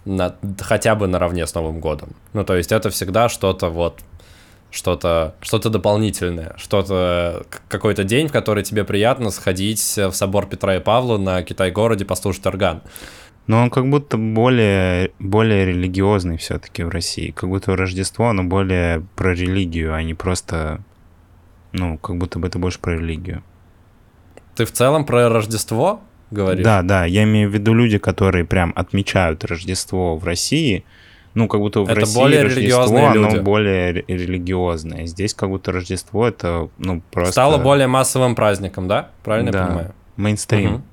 на- 0.04 0.36
хотя 0.60 0.94
бы 0.94 1.06
наравне 1.06 1.46
с 1.46 1.54
Новым 1.54 1.80
годом. 1.80 2.10
Ну, 2.32 2.44
то 2.44 2.56
есть 2.56 2.72
это 2.72 2.90
всегда 2.90 3.28
что-то 3.28 3.68
вот 3.68 4.00
что-то 4.70 5.36
что 5.40 5.58
дополнительное, 5.58 6.54
что-то 6.56 7.46
какой-то 7.68 8.02
день, 8.02 8.26
в 8.26 8.32
который 8.32 8.64
тебе 8.64 8.84
приятно 8.84 9.30
сходить 9.30 9.80
в 9.80 10.12
собор 10.12 10.46
Петра 10.46 10.76
и 10.76 10.80
Павла 10.80 11.16
на 11.16 11.42
Китай-городе 11.42 12.04
послушать 12.04 12.44
орган. 12.46 12.82
Но 13.46 13.62
он 13.62 13.70
как 13.70 13.88
будто 13.88 14.16
более, 14.16 15.12
более 15.18 15.66
религиозный 15.66 16.38
все-таки 16.38 16.82
в 16.82 16.88
России. 16.88 17.30
Как 17.30 17.50
будто 17.50 17.76
Рождество, 17.76 18.30
оно 18.30 18.42
более 18.42 19.06
про 19.16 19.34
религию, 19.34 19.94
а 19.94 20.02
не 20.02 20.14
просто... 20.14 20.82
Ну, 21.72 21.98
как 21.98 22.16
будто 22.16 22.38
бы 22.38 22.48
это 22.48 22.58
больше 22.58 22.78
про 22.78 22.94
религию. 22.94 23.42
Ты 24.54 24.64
в 24.64 24.72
целом 24.72 25.04
про 25.04 25.28
Рождество 25.28 26.00
говоришь? 26.34 26.64
Да, 26.64 26.82
да, 26.82 27.04
я 27.04 27.22
имею 27.24 27.48
в 27.48 27.54
виду 27.54 27.72
люди, 27.74 27.98
которые 27.98 28.44
прям 28.44 28.72
отмечают 28.76 29.44
Рождество 29.44 30.16
в 30.16 30.24
России. 30.24 30.84
Ну, 31.34 31.48
как 31.48 31.60
будто 31.60 31.80
в 31.80 31.88
Это 31.88 32.00
России 32.00 32.14
более 32.14 32.42
Рождество, 32.44 33.06
оно 33.06 33.28
люди. 33.30 33.38
более 33.38 33.90
ре- 33.92 34.04
религиозное. 34.06 35.06
Здесь 35.06 35.34
как 35.34 35.48
будто 35.48 35.72
Рождество 35.72 36.28
это, 36.28 36.68
ну, 36.78 37.02
просто... 37.10 37.32
Стало 37.32 37.58
более 37.58 37.86
массовым 37.88 38.34
праздником, 38.36 38.86
да? 38.86 39.08
Правильно 39.24 39.50
Да. 39.50 39.58
я 39.60 39.66
понимаю? 39.66 39.94
Мейнстрим. 40.16 40.70
Мгм. 40.70 40.84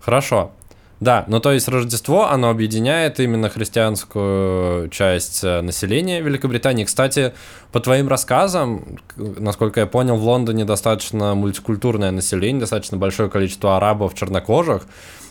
Хорошо. 0.00 0.52
Да, 1.00 1.24
ну 1.28 1.40
то 1.40 1.52
есть 1.52 1.68
Рождество, 1.68 2.30
оно 2.30 2.48
объединяет 2.48 3.20
именно 3.20 3.50
христианскую 3.50 4.88
часть 4.88 5.44
э, 5.44 5.60
населения 5.60 6.22
Великобритании. 6.22 6.84
Кстати, 6.84 7.34
по 7.70 7.80
твоим 7.80 8.08
рассказам, 8.08 8.98
насколько 9.16 9.80
я 9.80 9.86
понял, 9.86 10.16
в 10.16 10.24
Лондоне 10.24 10.64
достаточно 10.64 11.34
мультикультурное 11.34 12.10
население, 12.12 12.60
достаточно 12.60 12.96
большое 12.96 13.28
количество 13.28 13.76
арабов, 13.76 14.14
чернокожих. 14.14 14.86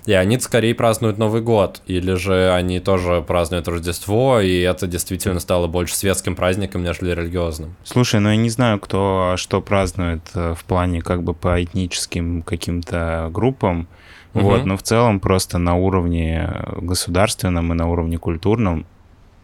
И 0.05 0.13
они 0.13 0.39
скорее 0.39 0.75
празднуют 0.75 1.17
Новый 1.17 1.41
год, 1.41 1.81
или 1.87 2.13
же 2.13 2.51
они 2.51 2.79
тоже 2.79 3.23
празднуют 3.27 3.67
Рождество, 3.67 4.39
и 4.39 4.59
это 4.59 4.85
действительно 4.85 5.39
стало 5.39 5.65
больше 5.65 5.95
светским 5.95 6.35
праздником, 6.35 6.83
нежели 6.83 7.09
религиозным. 7.09 7.75
Слушай, 7.83 8.19
ну 8.19 8.29
я 8.29 8.35
не 8.35 8.51
знаю, 8.51 8.79
кто 8.79 9.33
что 9.37 9.61
празднует 9.61 10.21
э, 10.35 10.53
в 10.53 10.63
плане 10.65 11.01
как 11.01 11.23
бы 11.23 11.33
по 11.33 11.63
этническим 11.63 12.43
каким-то 12.43 13.29
группам, 13.31 13.87
угу. 14.35 14.49
вот, 14.49 14.65
но 14.65 14.77
в 14.77 14.83
целом 14.83 15.19
просто 15.19 15.57
на 15.57 15.75
уровне 15.75 16.49
государственном 16.77 17.71
и 17.73 17.75
на 17.75 17.89
уровне 17.89 18.17
культурном 18.17 18.85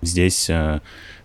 здесь, 0.01 0.49
э, 0.49 0.81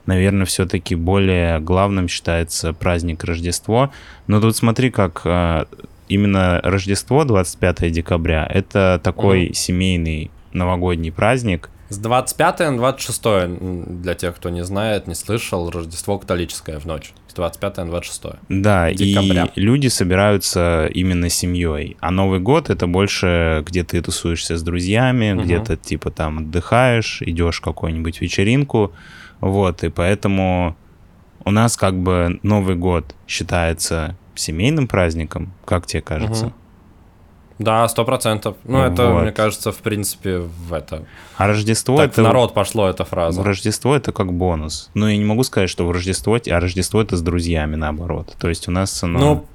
наверное, 0.06 0.46
все-таки 0.46 0.94
более 0.94 1.60
главным 1.60 2.08
считается 2.08 2.72
праздник 2.72 3.24
Рождество. 3.24 3.90
Но 4.26 4.40
тут 4.40 4.56
смотри, 4.56 4.90
как 4.90 5.22
э, 5.24 5.64
именно 6.08 6.60
Рождество, 6.62 7.24
25 7.24 7.90
декабря, 7.90 8.46
это 8.48 9.00
такой 9.02 9.46
угу. 9.46 9.54
семейный 9.54 10.30
новогодний 10.52 11.12
праздник. 11.12 11.70
С 11.88 11.98
25 11.98 12.60
на 12.60 12.76
26, 12.78 13.22
для 14.02 14.14
тех, 14.14 14.34
кто 14.36 14.50
не 14.50 14.64
знает, 14.64 15.06
не 15.06 15.14
слышал, 15.14 15.70
Рождество 15.70 16.18
католическое 16.18 16.80
в 16.80 16.84
ночь. 16.84 17.12
С 17.36 17.38
25 17.38 17.76
на 17.76 17.86
26. 17.86 18.22
Да, 18.48 18.90
декабря. 18.94 19.50
и 19.54 19.60
люди 19.60 19.88
собираются 19.88 20.86
именно 20.86 21.28
семьей. 21.28 21.98
А 22.00 22.10
Новый 22.10 22.40
год 22.40 22.70
это 22.70 22.86
больше, 22.86 23.62
где 23.66 23.84
ты 23.84 24.00
тусуешься 24.00 24.56
с 24.56 24.62
друзьями, 24.62 25.34
угу. 25.34 25.42
где 25.42 25.60
ты 25.60 25.76
типа 25.76 26.10
там 26.10 26.38
отдыхаешь, 26.38 27.20
идешь 27.20 27.58
в 27.58 27.60
какую-нибудь 27.60 28.22
вечеринку. 28.22 28.92
Вот, 29.40 29.84
и 29.84 29.90
поэтому 29.90 30.78
у 31.44 31.50
нас 31.50 31.76
как 31.76 31.94
бы 31.98 32.40
Новый 32.42 32.74
год 32.74 33.14
считается 33.28 34.16
семейным 34.34 34.88
праздником, 34.88 35.52
как 35.66 35.84
тебе 35.86 36.00
кажется? 36.00 36.46
Угу. 36.46 36.54
Да, 37.58 37.88
сто 37.88 38.04
процентов. 38.04 38.56
Ну, 38.64 38.82
это, 38.82 39.10
вот. 39.10 39.22
мне 39.22 39.32
кажется, 39.32 39.72
в 39.72 39.78
принципе, 39.78 40.38
в 40.38 40.72
это... 40.72 41.04
А 41.36 41.46
Рождество 41.46 41.96
так 41.96 42.12
это... 42.12 42.22
народ 42.22 42.52
пошло 42.52 42.88
эта 42.88 43.04
фраза. 43.04 43.40
В 43.40 43.44
Рождество 43.44 43.96
это 43.96 44.12
как 44.12 44.32
бонус. 44.32 44.90
Ну, 44.94 45.08
я 45.08 45.16
не 45.16 45.24
могу 45.24 45.42
сказать, 45.42 45.70
что 45.70 45.86
в 45.86 45.90
Рождество... 45.90 46.36
А 46.36 46.60
Рождество 46.60 47.00
это 47.00 47.16
с 47.16 47.22
друзьями, 47.22 47.76
наоборот. 47.76 48.36
То 48.38 48.48
есть 48.48 48.68
у 48.68 48.70
нас... 48.70 49.00
Ну, 49.02 49.08
ну 49.08 49.46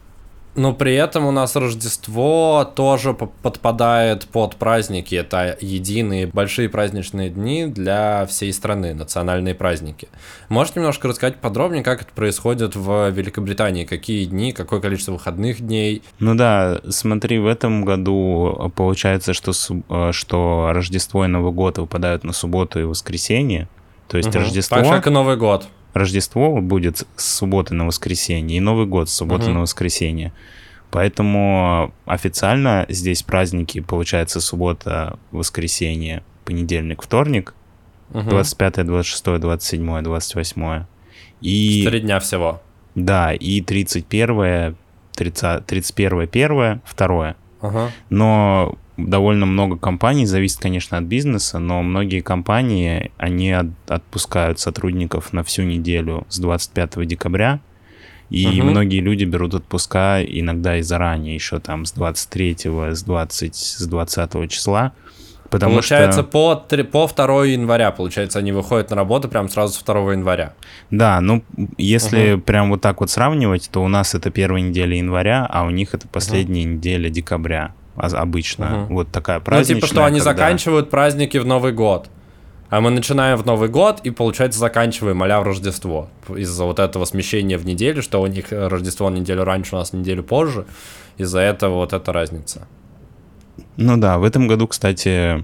но 0.55 0.73
при 0.73 0.95
этом 0.95 1.25
у 1.25 1.31
нас 1.31 1.55
Рождество 1.55 2.69
тоже 2.75 3.13
подпадает 3.13 4.27
под 4.27 4.55
праздники. 4.57 5.15
Это 5.15 5.57
единые 5.61 6.27
большие 6.27 6.67
праздничные 6.69 7.29
дни 7.29 7.67
для 7.67 8.25
всей 8.25 8.51
страны, 8.51 8.93
национальные 8.93 9.55
праздники. 9.55 10.09
Можешь 10.49 10.75
немножко 10.75 11.07
рассказать 11.07 11.37
подробнее, 11.37 11.83
как 11.83 12.01
это 12.01 12.11
происходит 12.13 12.75
в 12.75 13.09
Великобритании? 13.11 13.85
Какие 13.85 14.25
дни, 14.25 14.51
какое 14.51 14.81
количество 14.81 15.13
выходных 15.13 15.61
дней? 15.61 16.01
Ну 16.19 16.35
да, 16.35 16.81
смотри, 16.89 17.39
в 17.39 17.47
этом 17.47 17.85
году 17.85 18.71
получается, 18.75 19.33
что, 19.33 19.51
э, 19.89 20.11
что 20.11 20.71
Рождество 20.73 21.25
и 21.25 21.27
Новый 21.27 21.53
год 21.53 21.77
выпадают 21.77 22.23
на 22.23 22.33
субботу 22.33 22.79
и 22.79 22.83
воскресенье. 22.83 23.69
То 24.07 24.17
есть 24.17 24.29
угу. 24.29 24.39
Рождество... 24.39 24.77
Так 24.77 24.85
же, 24.85 24.91
как 24.91 25.07
и 25.07 25.09
Новый 25.09 25.37
год. 25.37 25.67
Рождество 25.93 26.61
будет 26.61 27.05
с 27.15 27.37
субботы 27.37 27.73
на 27.73 27.85
воскресенье, 27.85 28.57
и 28.57 28.61
Новый 28.61 28.85
год 28.85 29.09
с 29.09 29.13
субботы 29.13 29.45
угу. 29.45 29.53
на 29.53 29.61
воскресенье. 29.61 30.31
Поэтому 30.89 31.93
официально 32.05 32.85
здесь 32.89 33.23
праздники, 33.23 33.79
получается, 33.79 34.41
суббота, 34.41 35.17
воскресенье, 35.31 36.23
понедельник, 36.43 37.01
вторник, 37.01 37.53
угу. 38.13 38.29
25, 38.29 38.85
26, 38.85 39.39
27, 39.39 40.03
28. 40.03 40.85
И... 41.41 41.79
Четыре 41.79 41.99
дня 42.01 42.19
всего. 42.19 42.61
Да, 42.95 43.33
и 43.33 43.61
31, 43.61 44.75
30, 45.15 45.65
31, 45.65 46.21
1, 46.21 46.81
2. 46.97 47.35
Ага. 47.61 47.91
Но 48.09 48.77
довольно 49.07 49.45
много 49.45 49.77
компаний, 49.77 50.25
зависит, 50.25 50.59
конечно, 50.59 50.97
от 50.97 51.03
бизнеса, 51.03 51.59
но 51.59 51.81
многие 51.81 52.21
компании, 52.21 53.11
они 53.17 53.51
от, 53.51 53.67
отпускают 53.87 54.59
сотрудников 54.59 55.33
на 55.33 55.43
всю 55.43 55.63
неделю 55.63 56.25
с 56.29 56.39
25 56.39 57.05
декабря, 57.07 57.59
и 58.29 58.47
угу. 58.47 58.69
многие 58.69 59.01
люди 59.01 59.25
берут 59.25 59.53
отпуска 59.53 60.23
иногда 60.23 60.77
и 60.77 60.81
заранее, 60.81 61.35
еще 61.35 61.59
там 61.59 61.85
с 61.85 61.91
23, 61.91 62.57
с 62.93 63.03
20, 63.03 63.55
с 63.55 63.85
20 63.85 64.49
числа. 64.49 64.93
Потому 65.49 65.73
получается, 65.73 66.21
что... 66.21 66.29
по, 66.29 66.55
3, 66.55 66.83
по 66.83 67.07
2 67.07 67.45
января, 67.45 67.91
получается, 67.91 68.39
они 68.39 68.53
выходят 68.53 68.89
на 68.89 68.95
работу 68.95 69.27
прям 69.27 69.49
сразу 69.49 69.77
с 69.77 69.83
2 69.83 70.13
января. 70.13 70.53
Да, 70.91 71.19
ну, 71.19 71.43
если 71.77 72.33
угу. 72.33 72.41
прям 72.41 72.69
вот 72.69 72.79
так 72.79 73.01
вот 73.01 73.09
сравнивать, 73.09 73.69
то 73.69 73.83
у 73.83 73.89
нас 73.89 74.15
это 74.15 74.31
первая 74.31 74.61
неделя 74.61 74.95
января, 74.95 75.45
а 75.49 75.65
у 75.65 75.69
них 75.69 75.93
это 75.93 76.07
последняя 76.07 76.63
угу. 76.63 76.75
неделя 76.75 77.09
декабря 77.09 77.73
обычно. 78.01 78.83
Угу. 78.83 78.93
Вот 78.93 79.11
такая 79.11 79.39
праздничная. 79.39 79.75
Ну, 79.75 79.81
типа, 79.81 79.93
что 79.93 80.05
они 80.05 80.19
когда... 80.19 80.31
заканчивают 80.31 80.89
праздники 80.89 81.37
в 81.37 81.45
Новый 81.45 81.71
год. 81.71 82.09
А 82.69 82.79
мы 82.79 82.89
начинаем 82.89 83.37
в 83.37 83.45
Новый 83.45 83.67
год 83.67 83.99
и, 84.03 84.11
получается, 84.11 84.57
заканчиваем 84.59 85.21
а 85.21 85.41
в 85.41 85.43
Рождество. 85.43 86.07
Из-за 86.29 86.63
вот 86.63 86.79
этого 86.79 87.03
смещения 87.03 87.57
в 87.57 87.65
неделю, 87.65 88.01
что 88.01 88.21
у 88.21 88.27
них 88.27 88.45
Рождество 88.51 89.09
неделю 89.09 89.43
раньше, 89.43 89.75
у 89.75 89.77
нас 89.77 89.91
неделю 89.91 90.23
позже. 90.23 90.65
Из-за 91.17 91.39
этого 91.39 91.75
вот 91.75 91.91
эта 91.91 92.13
разница. 92.13 92.67
Ну 93.75 93.97
да, 93.97 94.19
в 94.19 94.23
этом 94.23 94.47
году, 94.47 94.67
кстати, 94.67 95.43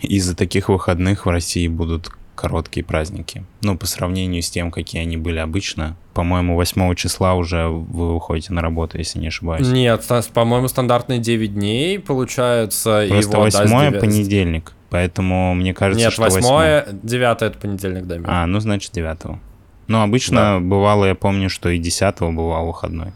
из-за 0.00 0.36
таких 0.36 0.68
выходных 0.68 1.26
в 1.26 1.30
России 1.30 1.66
будут 1.66 2.12
короткие 2.34 2.84
праздники. 2.84 3.44
Ну, 3.62 3.76
по 3.76 3.86
сравнению 3.86 4.42
с 4.42 4.50
тем, 4.50 4.70
какие 4.70 5.02
они 5.02 5.16
были 5.16 5.38
обычно. 5.38 5.96
По-моему, 6.14 6.54
8 6.54 6.94
числа 6.94 7.34
уже 7.34 7.66
вы 7.68 8.14
выходите 8.14 8.52
на 8.52 8.62
работу, 8.62 8.98
если 8.98 9.18
не 9.18 9.28
ошибаюсь. 9.28 9.66
Нет, 9.68 10.04
по-моему, 10.32 10.68
стандартные 10.68 11.18
9 11.18 11.54
дней, 11.54 11.98
получается. 11.98 13.06
Просто 13.08 13.36
и 13.36 13.40
8 13.40 13.68
да, 13.68 13.90
9... 13.90 14.00
понедельник. 14.00 14.72
Поэтому 14.90 15.54
мне 15.54 15.72
кажется, 15.72 16.04
Нет, 16.04 16.12
что 16.12 16.22
8 16.22 16.40
8 16.40 17.00
9 17.02 17.42
это 17.42 17.58
понедельник, 17.58 18.06
да. 18.06 18.16
А, 18.24 18.46
ну 18.46 18.58
значит 18.58 18.92
9 18.92 19.38
Ну, 19.86 20.02
обычно 20.02 20.36
да. 20.36 20.60
бывало, 20.60 21.04
я 21.04 21.14
помню, 21.14 21.48
что 21.48 21.68
и 21.68 21.78
10 21.78 22.20
бывал 22.20 22.66
выходной. 22.66 23.12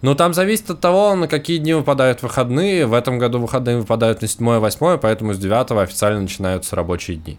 Ну, 0.00 0.14
там 0.14 0.32
зависит 0.32 0.70
от 0.70 0.80
того, 0.80 1.16
на 1.16 1.26
какие 1.26 1.58
дни 1.58 1.74
выпадают 1.74 2.22
выходные. 2.22 2.86
В 2.86 2.92
этом 2.92 3.18
году 3.18 3.40
выходные 3.40 3.78
выпадают 3.78 4.22
на 4.22 4.28
7 4.28 4.48
и 4.48 4.58
8, 4.58 4.98
поэтому 4.98 5.32
с 5.32 5.38
9 5.38 5.72
официально 5.72 6.20
начинаются 6.20 6.76
рабочие 6.76 7.16
дни 7.16 7.38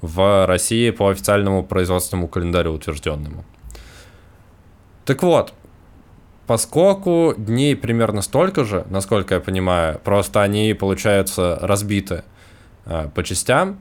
в 0.00 0.46
России 0.46 0.90
по 0.90 1.08
официальному 1.08 1.64
производственному 1.64 2.28
календарю 2.28 2.72
утвержденному. 2.72 3.44
Так 5.04 5.22
вот, 5.22 5.54
поскольку 6.46 7.34
дней 7.36 7.74
примерно 7.76 8.22
столько 8.22 8.64
же, 8.64 8.86
насколько 8.90 9.34
я 9.34 9.40
понимаю, 9.40 9.98
просто 9.98 10.42
они, 10.42 10.74
получаются, 10.74 11.58
разбиты 11.60 12.24
э, 12.86 13.08
по 13.14 13.24
частям, 13.24 13.78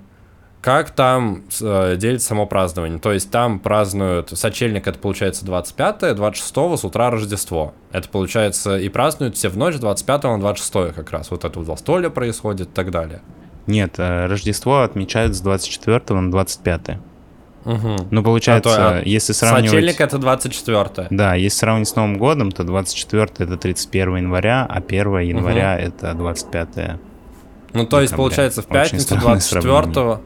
как 0.62 0.90
там 0.92 1.44
э, 1.62 1.96
делится 1.98 2.30
само 2.30 2.46
празднование? 2.46 3.00
То 3.00 3.14
есть 3.14 3.32
там 3.32 3.60
празднуют, 3.60 4.38
сочельник 4.38 4.88
это 4.88 5.00
получается 5.00 5.46
25 5.46 6.16
26 6.16 6.82
с 6.82 6.84
утра 6.84 7.10
Рождество. 7.10 7.74
Это 7.92 8.10
получается 8.10 8.78
и 8.78 8.90
празднуют 8.90 9.38
все 9.38 9.50
в 9.50 9.58
ночь 9.58 9.76
25 9.76 10.24
на 10.24 10.40
26 10.40 10.96
как 10.96 11.12
раз. 11.12 11.32
Вот 11.32 11.46
это 11.46 11.60
вот 11.60 11.68
застолье 11.68 12.10
происходит 12.10 12.68
и 12.70 12.72
так 12.72 12.92
далее. 12.92 13.22
Нет, 13.68 13.96
э, 13.98 14.26
Рождество 14.28 14.82
отмечают 14.82 15.36
с 15.36 15.42
24 15.42 16.20
на 16.20 16.32
25. 16.32 16.98
Угу. 17.66 18.08
Ну, 18.12 18.24
получается, 18.24 18.70
а 18.74 18.74
то, 18.74 18.98
а 19.00 19.02
если 19.04 19.34
сравнивать... 19.34 19.72
Сочельник 19.72 20.00
это 20.00 20.18
24. 20.18 21.08
Да, 21.10 21.36
если 21.36 21.58
сравнивать 21.60 21.90
с 21.90 21.96
Новым 21.96 22.18
годом, 22.18 22.52
то 22.52 22.64
24 22.64 23.28
это 23.40 23.58
31 23.58 24.16
января, 24.16 24.66
а 24.70 24.78
1 24.78 25.20
января 25.20 25.76
угу. 25.76 25.88
это 25.88 26.14
25 26.14 26.68
Ну, 27.74 27.86
то 27.86 28.02
есть, 28.02 28.16
получается, 28.16 28.62
в 28.62 28.68
пятницу 28.68 29.16
24 29.16 30.20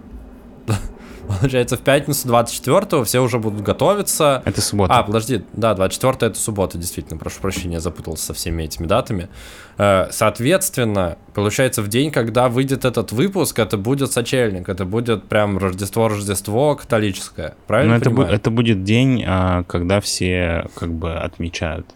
Получается, 1.40 1.78
в 1.78 1.82
пятницу 1.82 2.28
24-го 2.28 3.04
все 3.04 3.22
уже 3.22 3.40
будут 3.40 3.62
готовиться. 3.62 4.42
Это 4.46 4.62
суббота. 4.62 4.94
А, 4.94 5.04
подожди, 5.04 5.44
да, 5.54 5.74
24 5.74 6.32
это 6.32 6.40
суббота, 6.40 6.78
действительно, 6.78 7.18
прошу 7.18 7.42
прощения, 7.42 7.76
я 7.76 7.80
запутался 7.80 8.28
со 8.28 8.34
всеми 8.34 8.64
этими 8.64 8.88
датами. 8.88 9.30
Э, 9.78 10.08
соответственно, 10.12 11.18
получается, 11.34 11.82
в 11.82 11.88
день, 11.88 12.12
когда 12.12 12.50
выйдет 12.50 12.86
этот 12.86 13.12
выпуск, 13.12 13.60
это 13.60 13.78
будет 13.78 14.12
сочельник, 14.12 14.70
это 14.70 14.86
будет 14.86 15.28
прям 15.28 15.58
Рождество-Рождество 15.58 16.76
католическое, 16.76 17.56
правильно? 17.68 17.96
Ну, 17.96 18.00
это, 18.00 18.10
бу- 18.10 18.28
это 18.28 18.52
будет 18.52 18.84
день, 18.84 19.24
а, 19.26 19.64
когда 19.64 20.02
все 20.02 20.68
как 20.76 20.92
бы 20.92 21.14
отмечают. 21.14 21.88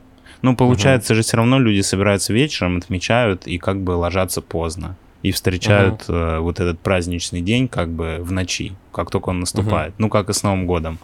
Ну, 0.41 0.55
получается 0.55 1.13
угу. 1.13 1.17
же, 1.17 1.23
все 1.23 1.37
равно 1.37 1.59
люди 1.59 1.81
собираются 1.81 2.33
вечером, 2.33 2.77
отмечают 2.77 3.47
и 3.47 3.57
как 3.57 3.81
бы 3.81 3.91
ложатся 3.91 4.41
поздно 4.41 4.95
и 5.25 5.31
встречают 5.31 6.01
uh-huh. 6.01 6.37
э, 6.37 6.39
вот 6.39 6.59
этот 6.59 6.79
праздничный 6.79 7.41
день 7.41 7.67
как 7.67 7.89
бы 7.89 8.17
в 8.19 8.31
ночи, 8.31 8.73
как 8.91 9.09
только 9.09 9.29
он 9.29 9.39
наступает. 9.39 9.93
Uh-huh. 9.93 9.99
Ну, 9.99 10.09
как 10.09 10.29
и 10.29 10.33
с 10.33 10.43
Новым 10.43 10.67
годом. 10.67 10.99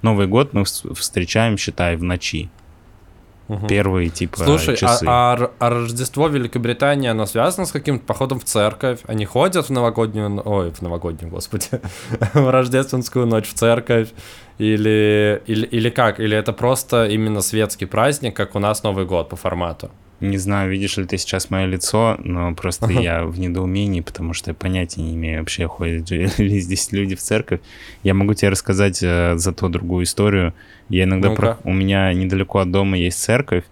Новый 0.00 0.26
год 0.26 0.54
мы 0.54 0.64
встречаем, 0.64 1.58
считай, 1.58 1.96
в 1.96 2.02
ночи. 2.02 2.48
Угу. 3.48 3.66
Первые, 3.66 4.10
типа, 4.10 4.38
Слушай, 4.38 4.74
а, 4.74 4.76
часы. 4.76 5.04
А, 5.06 5.34
а, 5.34 5.50
а 5.58 5.70
Рождество 5.70 6.28
в 6.28 6.34
Великобритании, 6.34 7.08
оно 7.08 7.26
связано 7.26 7.66
с 7.66 7.72
каким-то 7.72 8.04
походом 8.04 8.40
в 8.40 8.44
церковь? 8.44 9.00
Они 9.06 9.24
ходят 9.24 9.66
в 9.66 9.70
новогоднюю... 9.70 10.42
Ой, 10.44 10.70
в 10.70 10.82
новогоднюю, 10.82 11.30
господи. 11.30 11.68
в 12.34 12.50
рождественскую 12.50 13.26
ночь 13.26 13.48
в 13.48 13.54
церковь? 13.54 14.08
Или, 14.58 15.42
или, 15.46 15.66
или 15.66 15.90
как? 15.90 16.20
Или 16.20 16.36
это 16.36 16.52
просто 16.52 17.06
именно 17.06 17.40
светский 17.40 17.86
праздник, 17.86 18.36
как 18.36 18.54
у 18.54 18.58
нас 18.58 18.82
Новый 18.82 19.06
год 19.06 19.30
по 19.30 19.36
формату? 19.36 19.90
Не 20.20 20.36
знаю, 20.36 20.70
видишь 20.70 20.96
ли 20.96 21.04
ты 21.04 21.16
сейчас 21.16 21.48
мое 21.48 21.66
лицо, 21.66 22.16
но 22.24 22.52
просто 22.52 22.90
я 22.90 23.24
в 23.24 23.38
недоумении, 23.38 24.00
потому 24.00 24.34
что 24.34 24.50
я 24.50 24.54
понятия 24.54 25.00
не 25.00 25.14
имею, 25.14 25.40
вообще 25.40 25.68
ходят 25.68 26.10
ли 26.38 26.58
здесь 26.58 26.90
люди 26.90 27.14
в 27.14 27.20
церковь. 27.20 27.60
Я 28.02 28.14
могу 28.14 28.34
тебе 28.34 28.48
рассказать 28.48 29.00
э, 29.02 29.34
зато 29.36 29.68
другую 29.68 30.04
историю. 30.04 30.54
Я 30.88 31.04
иногда... 31.04 31.30
Про... 31.30 31.58
У 31.62 31.72
меня 31.72 32.12
недалеко 32.12 32.58
от 32.58 32.70
дома 32.72 32.98
есть 32.98 33.22
церковь, 33.22 33.64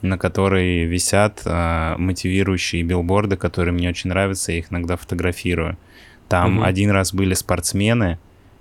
на 0.00 0.16
которой 0.16 0.84
висят 0.84 1.42
э, 1.44 1.96
мотивирующие 1.98 2.82
билборды, 2.82 3.36
которые 3.36 3.74
мне 3.74 3.90
очень 3.90 4.08
нравятся, 4.08 4.52
я 4.52 4.58
их 4.58 4.72
иногда 4.72 4.96
фотографирую. 4.96 5.76
Там 6.28 6.58
угу. 6.58 6.64
один 6.64 6.90
раз 6.90 7.12
были 7.12 7.34
спортсмены, 7.34 8.18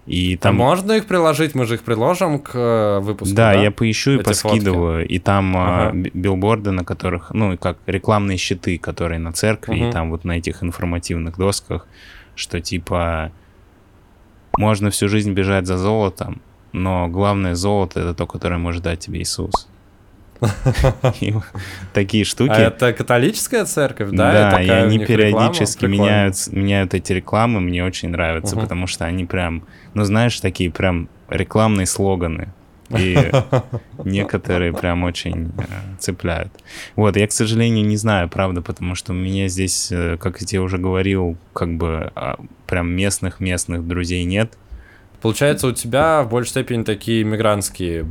и 0.10 0.38
там... 0.38 0.56
А 0.56 0.66
можно 0.66 0.94
их 0.94 1.06
приложить? 1.06 1.54
Мы 1.54 1.66
же 1.66 1.76
их 1.76 1.84
приложим 1.84 2.40
к 2.40 2.50
э, 2.56 3.00
выпуску, 3.00 3.36
да? 3.36 3.54
Да, 3.54 3.62
я 3.62 3.70
поищу 3.70 4.14
и 4.14 4.24
поскидываю. 4.24 5.02
Фотки. 5.04 5.14
И 5.14 5.20
там 5.20 5.56
а, 5.56 5.90
ага. 5.90 6.10
билборды, 6.16 6.72
на 6.72 6.84
которых, 6.84 7.30
ну, 7.32 7.56
как 7.60 7.78
рекламные 7.86 8.40
щиты, 8.40 8.80
которые 8.80 9.20
на 9.20 9.34
церкви, 9.34 9.76
угу. 9.76 9.90
и 9.90 9.92
там 9.92 10.10
вот 10.10 10.26
на 10.26 10.32
этих 10.32 10.64
информативных 10.64 11.38
досках, 11.38 11.86
что 12.34 12.60
типа 12.60 13.32
можно 14.58 14.90
всю 14.90 15.10
жизнь 15.10 15.32
бежать 15.34 15.68
за 15.68 15.78
золотом, 15.78 16.42
но 16.72 17.08
главное 17.08 17.54
золото— 17.54 18.00
это 18.02 18.16
то, 18.16 18.26
которое 18.26 18.58
может 18.58 18.82
дать 18.82 19.02
тебе 19.02 19.22
Иисус. 19.22 19.69
Такие 21.94 22.24
штуки. 22.24 22.52
А 22.52 22.60
это 22.60 22.94
католическая 22.94 23.66
церковь, 23.66 24.10
да? 24.12 24.52
Да, 24.52 24.62
и 24.62 24.70
они 24.70 25.00
периодически 25.00 25.86
меняют, 25.86 26.36
меняют 26.48 26.94
эти 26.94 27.14
рекламы, 27.14 27.60
мне 27.60 27.84
очень 27.84 28.10
нравятся, 28.10 28.56
потому 28.56 28.88
что 28.88 29.06
они 29.06 29.26
прям, 29.26 29.64
ну 29.94 30.04
знаешь, 30.04 30.40
такие 30.40 30.72
прям 30.72 31.10
рекламные 31.30 31.86
слоганы. 31.86 32.50
И 32.98 33.18
некоторые 34.04 34.74
прям 34.74 35.04
очень 35.04 35.52
э, 35.58 35.64
цепляют. 36.00 36.52
Вот, 36.96 37.18
я, 37.18 37.28
к 37.28 37.32
сожалению, 37.32 37.86
не 37.86 37.98
знаю, 37.98 38.30
правда, 38.30 38.64
потому 38.64 38.96
что 38.96 39.14
у 39.14 39.16
меня 39.16 39.48
здесь, 39.48 39.92
э, 39.92 40.18
как 40.18 40.42
я 40.42 40.48
тебе 40.48 40.62
уже 40.62 40.80
говорил, 40.80 41.38
как 41.54 41.76
бы 41.78 42.12
а, 42.16 42.40
прям 42.66 42.90
местных-местных 42.92 43.88
друзей 43.88 44.24
нет. 44.24 44.54
Получается, 45.22 45.68
у 45.68 45.72
тебя 45.72 46.24
в 46.24 46.30
большей 46.30 46.50
степени 46.50 46.84
такие 46.84 47.24
мигрантские 47.24 48.08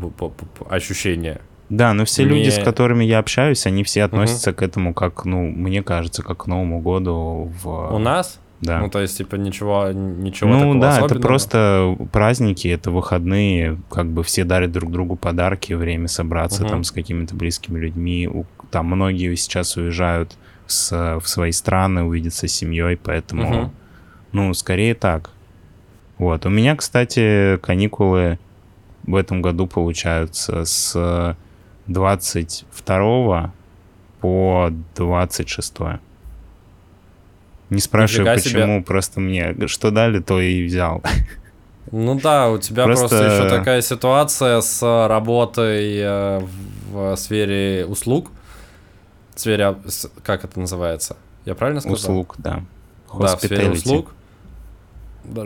ощущения. 0.69 1.41
Да, 1.69 1.93
но 1.93 2.05
все 2.05 2.25
мне... 2.25 2.39
люди, 2.39 2.49
с 2.51 2.63
которыми 2.63 3.05
я 3.05 3.19
общаюсь, 3.19 3.67
они 3.67 3.85
все 3.85 4.05
относятся 4.05 4.51
угу. 4.51 4.59
к 4.59 4.63
этому 4.63 4.95
как, 4.95 5.25
ну, 5.25 5.47
мне 5.47 5.83
кажется, 5.83 6.23
как 6.23 6.45
к 6.45 6.47
Новому 6.47 6.81
году 6.81 7.53
в... 7.63 7.95
У 7.95 7.99
нас? 7.99 8.41
Да. 8.61 8.81
Ну, 8.81 8.91
то 8.91 9.01
есть, 9.01 9.17
типа, 9.19 9.37
ничего, 9.37 9.93
ничего 9.93 10.51
Ну, 10.51 10.59
такого 10.59 10.81
да, 10.81 10.89
особенного. 10.91 11.19
это 11.19 11.27
просто 11.27 11.97
праздники, 12.11 12.67
это 12.69 12.91
выходные, 12.91 13.79
как 13.89 14.07
бы 14.07 14.25
все 14.25 14.45
дарят 14.45 14.73
друг 14.73 14.91
другу 14.91 15.15
подарки, 15.17 15.75
время 15.75 16.09
собраться 16.09 16.63
угу. 16.63 16.71
там 16.71 16.85
с 16.85 16.91
какими-то 16.91 17.37
близкими 17.37 17.79
людьми. 17.79 18.29
Там 18.71 18.87
многие 18.87 19.35
сейчас 19.37 19.77
уезжают 19.77 20.37
с, 20.67 20.91
в 21.23 21.29
свои 21.29 21.53
страны, 21.53 22.03
увидеться 22.03 22.49
с 22.49 22.53
семьей, 22.53 22.97
поэтому, 22.97 23.63
угу. 23.63 23.71
ну, 24.33 24.55
скорее 24.55 24.95
так. 24.95 25.31
Вот. 26.17 26.45
У 26.45 26.49
меня, 26.49 26.75
кстати, 26.75 27.59
каникулы 27.59 28.41
в 29.05 29.15
этом 29.15 29.41
году 29.41 29.69
получаются 29.69 30.65
с 30.65 31.37
22 31.89 33.53
по 34.21 34.73
26. 34.97 35.75
Не 37.71 37.81
спрашивай, 37.81 38.35
почему, 38.35 38.77
себе. 38.77 38.83
просто 38.83 39.21
мне 39.21 39.55
что 39.67 39.91
дали, 39.91 40.21
то 40.21 40.41
и 40.41 40.65
взял. 40.65 41.03
Ну 41.91 42.21
да, 42.21 42.51
у 42.51 42.59
тебя 42.59 42.85
просто, 42.85 43.09
просто 43.09 43.25
еще 43.25 43.49
такая 43.49 43.81
ситуация 43.81 44.61
с 44.61 44.83
работой 45.09 45.97
э, 45.97 46.41
в 46.91 47.17
сфере 47.17 47.87
услуг. 47.87 48.31
В 49.35 49.41
сфере, 49.41 49.77
как 50.23 50.45
это 50.45 50.61
называется? 50.61 51.17
Я 51.45 51.55
правильно 51.55 51.81
сказал? 51.81 51.97
Услуг, 51.97 52.35
да. 52.39 52.63
Да, 53.19 53.37
в 53.37 53.41
сфере 53.41 53.71
услуг 53.71 54.15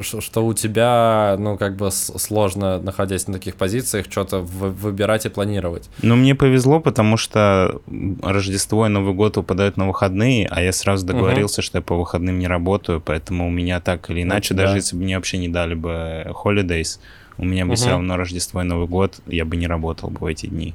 что, 0.02 0.20
что 0.20 0.46
у 0.46 0.54
тебя, 0.54 1.36
ну, 1.38 1.56
как 1.56 1.76
бы 1.76 1.90
сложно, 1.90 2.78
находясь 2.78 3.26
на 3.26 3.34
таких 3.34 3.56
позициях, 3.56 4.06
что-то 4.08 4.38
выбирать 4.40 5.26
и 5.26 5.28
планировать. 5.28 5.88
Ну, 6.02 6.16
мне 6.16 6.34
повезло, 6.34 6.80
потому 6.80 7.16
что 7.16 7.80
Рождество 8.22 8.86
и 8.86 8.88
Новый 8.88 9.14
год 9.14 9.36
выпадают 9.36 9.76
на 9.76 9.86
выходные, 9.86 10.46
а 10.50 10.62
я 10.62 10.72
сразу 10.72 11.06
договорился, 11.06 11.60
угу. 11.60 11.66
что 11.66 11.78
я 11.78 11.82
по 11.82 11.96
выходным 11.96 12.38
не 12.38 12.46
работаю, 12.46 13.00
поэтому 13.00 13.46
у 13.46 13.50
меня 13.50 13.80
так 13.80 14.10
или 14.10 14.22
иначе, 14.22 14.54
ну, 14.54 14.58
даже 14.58 14.72
да. 14.72 14.76
если 14.76 14.96
бы 14.96 15.02
мне 15.02 15.16
вообще 15.16 15.38
не 15.38 15.48
дали 15.48 15.74
бы 15.74 16.26
holidays, 16.44 16.98
у 17.38 17.44
меня 17.44 17.64
бы 17.64 17.70
угу. 17.72 17.76
все 17.76 17.90
равно 17.90 18.16
Рождество 18.16 18.62
и 18.62 18.64
Новый 18.64 18.86
год, 18.86 19.20
я 19.26 19.44
бы 19.44 19.56
не 19.56 19.66
работал 19.66 20.10
бы 20.10 20.18
в 20.20 20.26
эти 20.26 20.46
дни. 20.46 20.74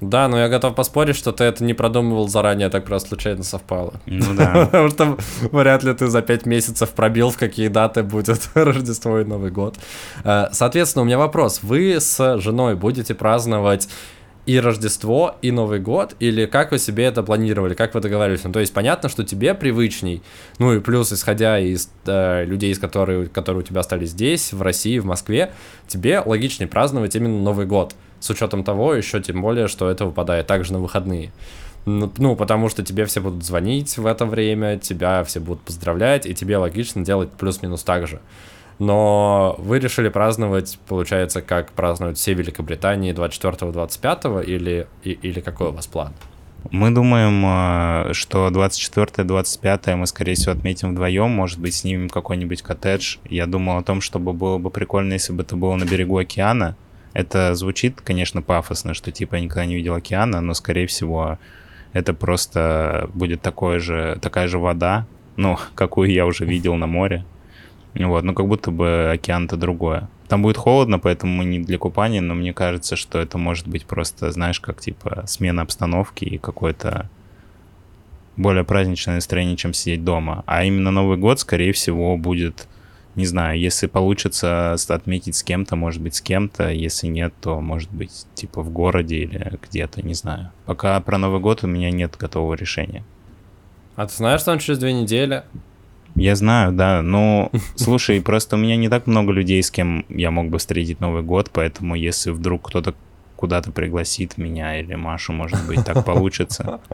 Да, 0.00 0.28
но 0.28 0.38
я 0.38 0.48
готов 0.48 0.74
поспорить, 0.74 1.16
что 1.16 1.32
ты 1.32 1.44
это 1.44 1.64
не 1.64 1.72
продумывал 1.72 2.28
заранее, 2.28 2.68
так 2.68 2.84
просто 2.84 3.10
случайно 3.10 3.42
совпало. 3.42 3.94
Ну 4.06 4.34
да. 4.34 4.66
Потому 4.72 4.88
что 4.90 5.18
вряд 5.50 5.84
ли 5.84 5.94
ты 5.94 6.08
за 6.08 6.22
пять 6.22 6.46
месяцев 6.46 6.90
пробил, 6.90 7.30
в 7.30 7.38
какие 7.38 7.68
даты 7.68 8.02
будет 8.02 8.48
Рождество 8.54 9.20
и 9.20 9.24
Новый 9.24 9.50
год. 9.50 9.76
Э, 10.24 10.48
соответственно, 10.52 11.02
у 11.02 11.06
меня 11.06 11.18
вопрос. 11.18 11.60
Вы 11.62 11.96
с 11.98 12.38
женой 12.38 12.74
будете 12.74 13.14
праздновать 13.14 13.88
и 14.46 14.60
Рождество, 14.60 15.36
и 15.42 15.50
Новый 15.50 15.80
год, 15.80 16.14
или 16.20 16.46
как 16.46 16.70
вы 16.70 16.78
себе 16.78 17.04
это 17.04 17.22
планировали, 17.22 17.74
как 17.74 17.94
вы 17.94 18.00
договаривались? 18.00 18.44
Ну, 18.44 18.52
то 18.52 18.60
есть 18.60 18.72
понятно, 18.72 19.08
что 19.08 19.24
тебе 19.24 19.54
привычней, 19.54 20.22
ну 20.58 20.72
и 20.72 20.80
плюс, 20.80 21.12
исходя 21.12 21.58
из 21.58 21.90
э, 22.06 22.44
людей, 22.44 22.70
из 22.70 22.78
которых, 22.78 23.32
которые 23.32 23.62
у 23.62 23.66
тебя 23.66 23.80
остались 23.80 24.10
здесь, 24.10 24.52
в 24.52 24.62
России, 24.62 24.98
в 25.00 25.04
Москве, 25.04 25.52
тебе 25.88 26.22
логичнее 26.24 26.68
праздновать 26.68 27.16
именно 27.16 27.42
Новый 27.42 27.66
год, 27.66 27.96
с 28.26 28.30
учетом 28.30 28.64
того 28.64 28.94
еще, 28.94 29.20
тем 29.20 29.40
более, 29.40 29.68
что 29.68 29.88
это 29.88 30.04
выпадает 30.04 30.46
также 30.46 30.72
на 30.72 30.78
выходные. 30.80 31.32
Ну, 31.84 32.12
ну, 32.18 32.34
потому 32.34 32.68
что 32.68 32.82
тебе 32.82 33.06
все 33.06 33.20
будут 33.20 33.44
звонить 33.44 33.96
в 33.96 34.06
это 34.06 34.26
время, 34.26 34.76
тебя 34.78 35.22
все 35.24 35.40
будут 35.40 35.62
поздравлять, 35.62 36.26
и 36.26 36.34
тебе 36.34 36.58
логично 36.58 37.04
делать 37.04 37.30
плюс-минус 37.30 37.82
так 37.84 38.06
же 38.06 38.20
но 38.78 39.56
вы 39.58 39.78
решили 39.78 40.08
праздновать, 40.08 40.78
получается, 40.86 41.40
как 41.40 41.72
празднуют 41.72 42.18
все 42.18 42.34
Великобритании 42.34 43.14
24-25 43.14 44.44
или, 44.44 44.86
или 45.02 45.40
какой 45.40 45.68
у 45.68 45.72
вас 45.72 45.86
план? 45.86 46.12
Мы 46.72 46.90
думаем, 46.90 48.08
э, 48.10 48.12
что 48.12 48.48
24-25 48.48 49.94
мы, 49.94 50.06
скорее 50.06 50.34
всего, 50.34 50.52
отметим 50.52 50.92
вдвоем, 50.92 51.30
может 51.30 51.60
быть, 51.60 51.74
снимем 51.74 52.08
какой-нибудь 52.08 52.62
коттедж. 52.62 53.18
Я 53.30 53.46
думал 53.46 53.78
о 53.78 53.82
том, 53.82 54.00
чтобы 54.00 54.32
было 54.32 54.58
бы 54.58 54.70
прикольно, 54.70 55.12
если 55.12 55.32
бы 55.32 55.42
это 55.42 55.54
было 55.54 55.76
на 55.76 55.84
берегу 55.84 56.18
океана. 56.18 56.76
Это 57.16 57.54
звучит, 57.54 58.02
конечно, 58.02 58.42
пафосно, 58.42 58.92
что 58.92 59.10
типа 59.10 59.36
я 59.36 59.40
никогда 59.40 59.64
не 59.64 59.76
видел 59.76 59.94
океана, 59.94 60.42
но, 60.42 60.52
скорее 60.52 60.86
всего, 60.86 61.38
это 61.94 62.12
просто 62.12 63.08
будет 63.14 63.40
такое 63.40 63.78
же, 63.78 64.18
такая 64.20 64.48
же 64.48 64.58
вода, 64.58 65.06
ну, 65.36 65.56
какую 65.74 66.12
я 66.12 66.26
уже 66.26 66.44
видел 66.44 66.74
на 66.74 66.86
море. 66.86 67.24
Вот, 67.94 68.22
ну 68.22 68.34
как 68.34 68.46
будто 68.46 68.70
бы 68.70 69.08
океан-то 69.10 69.56
другое. 69.56 70.10
Там 70.28 70.42
будет 70.42 70.58
холодно, 70.58 70.98
поэтому 70.98 71.32
мы 71.32 71.46
не 71.46 71.58
для 71.58 71.78
купания, 71.78 72.20
но 72.20 72.34
мне 72.34 72.52
кажется, 72.52 72.96
что 72.96 73.18
это 73.18 73.38
может 73.38 73.66
быть 73.66 73.86
просто, 73.86 74.30
знаешь, 74.30 74.60
как 74.60 74.82
типа 74.82 75.24
смена 75.26 75.62
обстановки 75.62 76.26
и 76.26 76.36
какое-то 76.36 77.08
более 78.36 78.64
праздничное 78.64 79.14
настроение, 79.14 79.56
чем 79.56 79.72
сидеть 79.72 80.04
дома. 80.04 80.44
А 80.44 80.64
именно 80.64 80.90
Новый 80.90 81.16
год, 81.16 81.40
скорее 81.40 81.72
всего, 81.72 82.18
будет, 82.18 82.68
не 83.16 83.26
знаю, 83.26 83.58
если 83.58 83.86
получится 83.86 84.76
отметить 84.88 85.36
с 85.36 85.42
кем-то, 85.42 85.74
может 85.74 86.02
быть, 86.02 86.14
с 86.14 86.20
кем-то, 86.20 86.70
если 86.70 87.06
нет, 87.08 87.32
то, 87.40 87.60
может 87.60 87.90
быть, 87.90 88.26
типа 88.34 88.62
в 88.62 88.70
городе 88.70 89.16
или 89.16 89.58
где-то, 89.62 90.06
не 90.06 90.14
знаю. 90.14 90.52
Пока 90.66 91.00
про 91.00 91.18
Новый 91.18 91.40
год 91.40 91.64
у 91.64 91.66
меня 91.66 91.90
нет 91.90 92.16
готового 92.18 92.54
решения. 92.54 93.02
А 93.96 94.06
ты 94.06 94.14
знаешь, 94.14 94.42
что 94.42 94.52
он 94.52 94.58
через 94.58 94.78
две 94.78 94.92
недели? 94.92 95.44
Я 96.14 96.36
знаю, 96.36 96.72
да, 96.72 97.02
но 97.02 97.50
слушай, 97.74 98.20
просто 98.20 98.56
у 98.56 98.58
меня 98.58 98.76
не 98.76 98.88
так 98.88 99.06
много 99.06 99.32
людей, 99.32 99.62
с 99.62 99.70
кем 99.70 100.04
я 100.08 100.30
мог 100.30 100.48
бы 100.48 100.58
встретить 100.58 101.00
Новый 101.00 101.22
год, 101.22 101.50
поэтому 101.52 101.94
если 101.94 102.30
вдруг 102.30 102.68
кто-то 102.68 102.94
куда-то 103.36 103.70
пригласит 103.70 104.38
меня 104.38 104.80
или 104.80 104.94
Машу, 104.94 105.32
может 105.32 105.66
быть, 105.66 105.84
так 105.84 106.04
получится. 106.04 106.80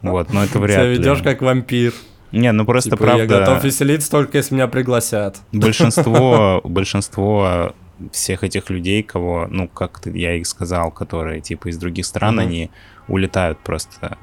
Вот, 0.00 0.32
но 0.32 0.44
это 0.44 0.60
вряд 0.60 0.86
ли. 0.86 0.94
Ты 0.94 1.00
ведешь 1.00 1.22
как 1.22 1.42
вампир. 1.42 1.92
Не, 2.32 2.52
ну 2.52 2.64
просто 2.64 2.90
типа, 2.90 3.04
правда... 3.04 3.22
Я 3.22 3.40
готов 3.40 3.64
веселиться 3.64 4.10
только 4.10 4.38
если 4.38 4.54
меня 4.54 4.68
пригласят. 4.68 5.38
Большинство, 5.52 6.60
большинство 6.64 7.74
всех 8.12 8.44
этих 8.44 8.70
людей, 8.70 9.02
кого, 9.02 9.46
ну, 9.50 9.68
как 9.68 10.00
я 10.04 10.34
их 10.34 10.46
сказал, 10.46 10.90
которые 10.90 11.40
типа 11.40 11.68
из 11.68 11.78
других 11.78 12.06
стран, 12.06 12.38
они 12.38 12.70
улетают 13.08 13.58
просто 13.58 14.18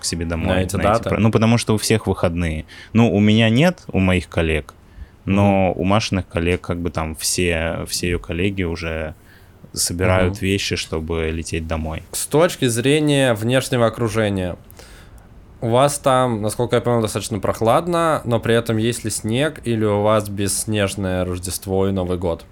к 0.00 0.04
себе 0.04 0.24
домой. 0.24 0.48
На 0.48 0.62
эти 0.62 0.76
на 0.76 0.82
даты? 0.84 1.10
Эти... 1.10 1.20
Ну, 1.20 1.30
потому 1.30 1.58
что 1.58 1.74
у 1.74 1.78
всех 1.78 2.06
выходные. 2.06 2.64
Ну, 2.92 3.12
у 3.12 3.20
меня 3.20 3.50
нет, 3.50 3.82
у 3.88 3.98
моих 3.98 4.28
коллег, 4.28 4.74
но 5.24 5.70
mm-hmm. 5.70 5.80
у 5.80 5.84
Машиных 5.84 6.28
коллег 6.28 6.60
как 6.60 6.80
бы 6.80 6.90
там 6.90 7.16
все, 7.16 7.84
все 7.88 8.10
ее 8.10 8.18
коллеги 8.18 8.62
уже 8.62 9.14
собирают 9.72 10.36
mm-hmm. 10.36 10.44
вещи, 10.44 10.76
чтобы 10.76 11.30
лететь 11.30 11.66
домой. 11.66 12.02
С 12.12 12.26
точки 12.26 12.66
зрения 12.66 13.34
внешнего 13.34 13.86
окружения, 13.86 14.56
у 15.60 15.70
вас 15.70 15.98
там, 15.98 16.42
насколько 16.42 16.76
я 16.76 16.82
понял, 16.82 17.02
достаточно 17.02 17.38
прохладно, 17.40 18.20
но 18.24 18.40
при 18.40 18.54
этом 18.54 18.76
есть 18.76 19.04
ли 19.04 19.10
снег 19.10 19.60
или 19.64 19.84
у 19.84 20.02
вас 20.02 20.28
бесснежное 20.28 21.24
Рождество 21.24 21.88
и 21.88 21.92
Новый 21.92 22.18
год? 22.18 22.44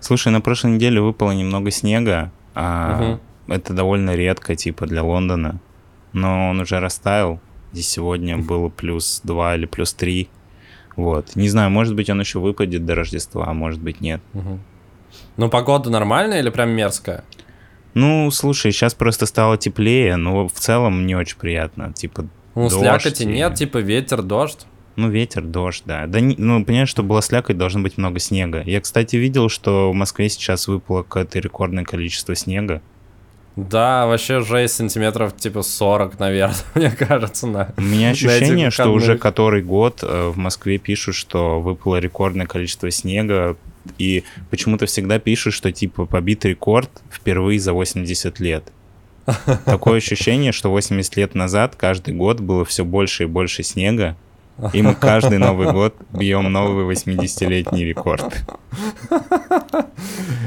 Слушай, 0.00 0.32
на 0.32 0.40
прошлой 0.40 0.72
неделе 0.72 1.00
выпало 1.00 1.32
немного 1.32 1.70
снега, 1.70 2.30
а 2.54 3.00
угу. 3.00 3.54
это 3.54 3.72
довольно 3.72 4.14
редко, 4.14 4.54
типа 4.54 4.86
для 4.86 5.02
Лондона. 5.02 5.60
но 6.12 6.50
он 6.50 6.60
уже 6.60 6.80
растаял. 6.80 7.40
И 7.72 7.80
сегодня 7.80 8.38
было 8.38 8.68
плюс 8.68 9.20
2 9.24 9.56
или 9.56 9.66
плюс 9.66 9.94
3. 9.94 10.28
Вот. 10.96 11.34
Не 11.34 11.48
знаю, 11.48 11.70
может 11.70 11.96
быть, 11.96 12.08
он 12.08 12.20
еще 12.20 12.38
выпадет 12.38 12.86
до 12.86 12.94
Рождества, 12.94 13.48
а 13.48 13.52
может 13.52 13.80
быть, 13.80 14.00
нет. 14.00 14.20
Угу. 14.32 14.58
Ну, 15.38 15.48
погода 15.48 15.90
нормальная 15.90 16.38
или 16.40 16.50
прям 16.50 16.70
мерзкая? 16.70 17.24
Ну, 17.94 18.30
слушай, 18.30 18.72
сейчас 18.72 18.94
просто 18.94 19.26
стало 19.26 19.56
теплее, 19.56 20.16
но 20.16 20.48
в 20.48 20.52
целом 20.52 21.06
не 21.06 21.14
очень 21.14 21.38
приятно. 21.38 21.92
Типа, 21.92 22.26
Ну, 22.54 22.68
слякоти 22.68 23.22
нет, 23.24 23.54
типа 23.54 23.78
ветер, 23.78 24.22
дождь. 24.22 24.66
Ну, 24.96 25.08
ветер, 25.10 25.42
дождь, 25.42 25.82
да. 25.86 26.06
Да, 26.06 26.20
не, 26.20 26.36
ну, 26.38 26.64
понимаешь, 26.64 26.88
чтобы 26.88 27.10
была 27.10 27.22
слякоть, 27.22 27.58
должно 27.58 27.80
быть 27.80 27.98
много 27.98 28.20
снега. 28.20 28.62
Я, 28.64 28.80
кстати, 28.80 29.16
видел, 29.16 29.48
что 29.48 29.90
в 29.90 29.94
Москве 29.94 30.28
сейчас 30.28 30.68
выпало 30.68 31.02
какое-то 31.02 31.40
рекордное 31.40 31.84
количество 31.84 32.34
снега. 32.36 32.80
Да, 33.56 34.06
вообще 34.06 34.40
жесть, 34.40 34.74
сантиметров 34.74 35.36
типа 35.36 35.62
40, 35.62 36.18
наверное, 36.18 36.56
мне 36.74 36.90
кажется, 36.90 37.46
на 37.46 37.72
У 37.76 37.82
меня 37.82 38.10
ощущение, 38.10 38.70
что 38.70 38.92
уже 38.92 39.16
который 39.16 39.62
год 39.62 40.00
э, 40.02 40.28
в 40.28 40.36
Москве 40.36 40.78
пишут, 40.78 41.14
что 41.14 41.60
выпало 41.60 41.96
рекордное 41.96 42.46
количество 42.46 42.90
снега, 42.90 43.56
и 43.98 44.24
почему-то 44.50 44.86
всегда 44.86 45.18
пишут, 45.18 45.54
что 45.54 45.70
типа 45.70 46.06
побит 46.06 46.44
рекорд 46.44 46.90
впервые 47.10 47.60
за 47.60 47.72
80 47.72 48.40
лет. 48.40 48.64
Такое 49.64 49.98
ощущение, 49.98 50.52
что 50.52 50.70
80 50.70 51.16
лет 51.16 51.34
назад 51.34 51.76
каждый 51.76 52.14
год 52.14 52.40
было 52.40 52.64
все 52.64 52.84
больше 52.84 53.24
и 53.24 53.26
больше 53.26 53.62
снега, 53.62 54.16
и 54.72 54.82
мы 54.82 54.94
каждый 54.94 55.38
Новый 55.38 55.72
год 55.72 55.96
бьем 56.12 56.50
новый 56.52 56.84
80-летний 56.84 57.84
рекорд. 57.84 58.24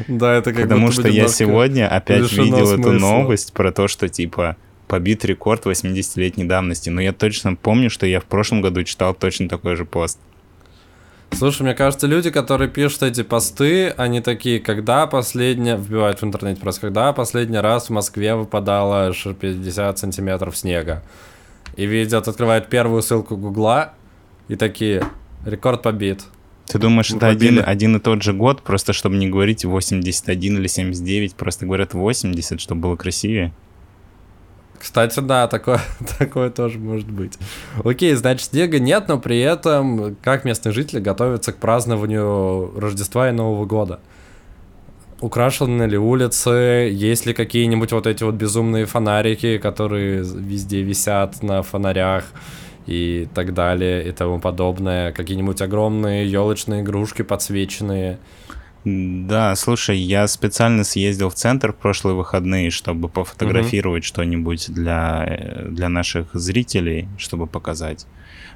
Да, 0.08 0.34
это 0.34 0.54
как 0.54 0.64
Потому 0.64 0.92
что 0.92 1.08
я 1.10 1.28
сегодня 1.28 1.90
опять 1.90 2.32
видел 2.32 2.72
эту 2.72 2.94
новость 2.94 3.54
про 3.54 3.72
то, 3.72 3.88
что 3.88 4.08
типа 4.08 4.56
побит 4.88 5.26
рекорд 5.26 5.66
80-летней 5.66 6.46
давности. 6.46 6.90
Но 6.90 7.02
я 7.02 7.12
точно 7.12 7.56
помню, 7.56 7.90
что 7.90 8.06
я 8.06 8.22
в 8.22 8.26
прошлом 8.26 8.62
году 8.62 8.84
читал 8.84 9.14
точно 9.14 9.50
такой 9.50 9.76
же 9.76 9.86
пост. 9.86 10.20
Слушай, 11.32 11.64
мне 11.64 11.76
кажется, 11.76 12.08
люди, 12.08 12.32
которые 12.32 12.70
пишут 12.70 13.04
эти 13.04 13.22
посты, 13.22 13.90
они 13.90 14.22
такие, 14.22 14.62
когда 14.62 15.06
последняя, 15.08 15.76
вбивают 15.76 16.22
в 16.22 16.26
интернете 16.26 16.62
просто, 16.62 16.82
когда 16.82 17.12
последний 17.12 17.58
раз 17.58 17.88
в 17.88 17.90
Москве 17.90 18.34
выпадало 18.36 19.14
50 19.14 20.00
сантиметров 20.00 20.56
снега. 20.58 21.04
И 21.76 21.86
видят, 21.86 22.28
открывают 22.28 22.70
первую 22.70 23.02
ссылку 23.02 23.36
Гугла 23.36 23.94
и 24.48 24.56
такие, 24.56 25.04
рекорд 25.46 25.82
побит. 25.82 26.24
Ты 26.68 26.80
думаешь, 26.80 27.12
это 27.12 27.28
один, 27.28 27.64
один 27.66 27.96
и 27.96 28.00
тот 28.00 28.24
же 28.24 28.34
год, 28.34 28.62
просто 28.62 28.92
чтобы 28.92 29.16
не 29.16 29.28
говорить 29.28 29.64
81 29.64 30.58
или 30.58 30.68
79, 30.68 31.36
просто 31.36 31.66
говорят 31.66 31.94
80, 31.94 32.60
чтобы 32.60 32.82
было 32.82 32.96
красивее? 32.98 33.54
Кстати, 34.80 35.20
да, 35.22 35.48
такое, 35.48 35.80
такое 36.20 36.50
тоже 36.50 36.78
может 36.78 37.10
быть. 37.10 37.34
Окей, 37.84 38.14
значит, 38.16 38.50
снега 38.50 38.80
нет, 38.80 39.08
но 39.08 39.18
при 39.18 39.40
этом, 39.40 40.18
как 40.22 40.46
местные 40.46 40.74
жители 40.74 41.00
готовятся 41.00 41.54
к 41.54 41.58
празднованию 41.58 42.78
Рождества 42.78 43.30
и 43.30 43.32
Нового 43.32 43.66
года? 43.66 44.00
Украшены 45.20 45.84
ли 45.84 45.98
улицы? 45.98 46.90
Есть 46.92 47.26
ли 47.26 47.34
какие-нибудь 47.34 47.92
вот 47.92 48.06
эти 48.06 48.24
вот 48.24 48.36
безумные 48.36 48.86
фонарики, 48.86 49.58
которые 49.58 50.20
везде 50.20 50.84
висят 50.84 51.42
на 51.42 51.64
фонарях? 51.64 52.26
И 52.88 53.28
так 53.34 53.54
далее 53.54 54.08
и 54.08 54.12
тому 54.12 54.40
подобное. 54.40 55.12
Какие-нибудь 55.12 55.62
огромные 55.62 56.30
елочные 56.30 56.82
игрушки 56.82 57.22
подсвеченные. 57.22 58.20
Да, 58.86 59.54
слушай, 59.56 59.98
я 59.98 60.28
специально 60.28 60.86
съездил 60.86 61.30
в 61.30 61.34
центр 61.34 61.74
в 61.74 61.76
прошлые 61.76 62.16
выходные, 62.16 62.70
чтобы 62.70 63.10
пофотографировать 63.10 64.04
uh-huh. 64.04 64.08
что-нибудь 64.08 64.72
для, 64.72 65.66
для 65.68 65.90
наших 65.90 66.30
зрителей, 66.34 67.10
чтобы 67.18 67.48
показать. 67.48 68.08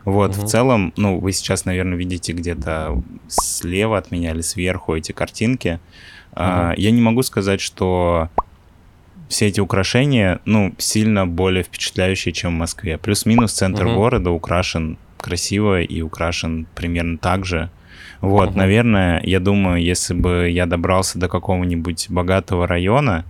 Вот, 0.06 0.32
uh-huh. 0.32 0.46
в 0.46 0.48
целом, 0.48 0.94
ну, 0.96 1.20
вы 1.20 1.34
сейчас, 1.34 1.65
наверное, 1.65 1.98
видите 1.98 2.32
где-то 2.32 3.04
слева 3.28 3.98
от 3.98 4.12
меня 4.12 4.32
или 4.32 4.41
сверху 4.41 4.96
эти 4.96 5.12
картинки. 5.12 5.82
Uh-huh. 6.32 6.36
А, 6.36 6.74
я 6.78 6.91
не 6.91 7.02
могу 7.02 7.24
сказать, 7.24 7.60
что 7.60 8.30
все 9.32 9.48
эти 9.48 9.62
украшения, 9.62 10.39
ну, 10.46 10.76
сильно 10.78 11.26
более 11.26 11.63
впечатляющие, 11.63 12.34
чем 12.34 12.52
в 12.52 12.60
Москве. 12.60 12.98
Плюс-минус 12.98 13.54
центр 13.54 13.86
угу. 13.88 13.96
города 13.96 14.30
украшен 14.30 14.98
красиво 15.17 15.82
и 15.82 16.02
украшен 16.02 16.67
примерно 16.76 17.17
так 17.17 17.46
же. 17.46 17.70
Вот, 18.20 18.50
угу. 18.50 18.58
наверное, 18.58 19.22
я 19.24 19.39
думаю, 19.39 19.82
если 19.82 20.13
бы 20.13 20.50
я 20.50 20.65
добрался 20.65 21.17
до 21.17 21.30
какого-нибудь 21.30 22.08
богатого 22.10 22.67
района, 22.67 23.26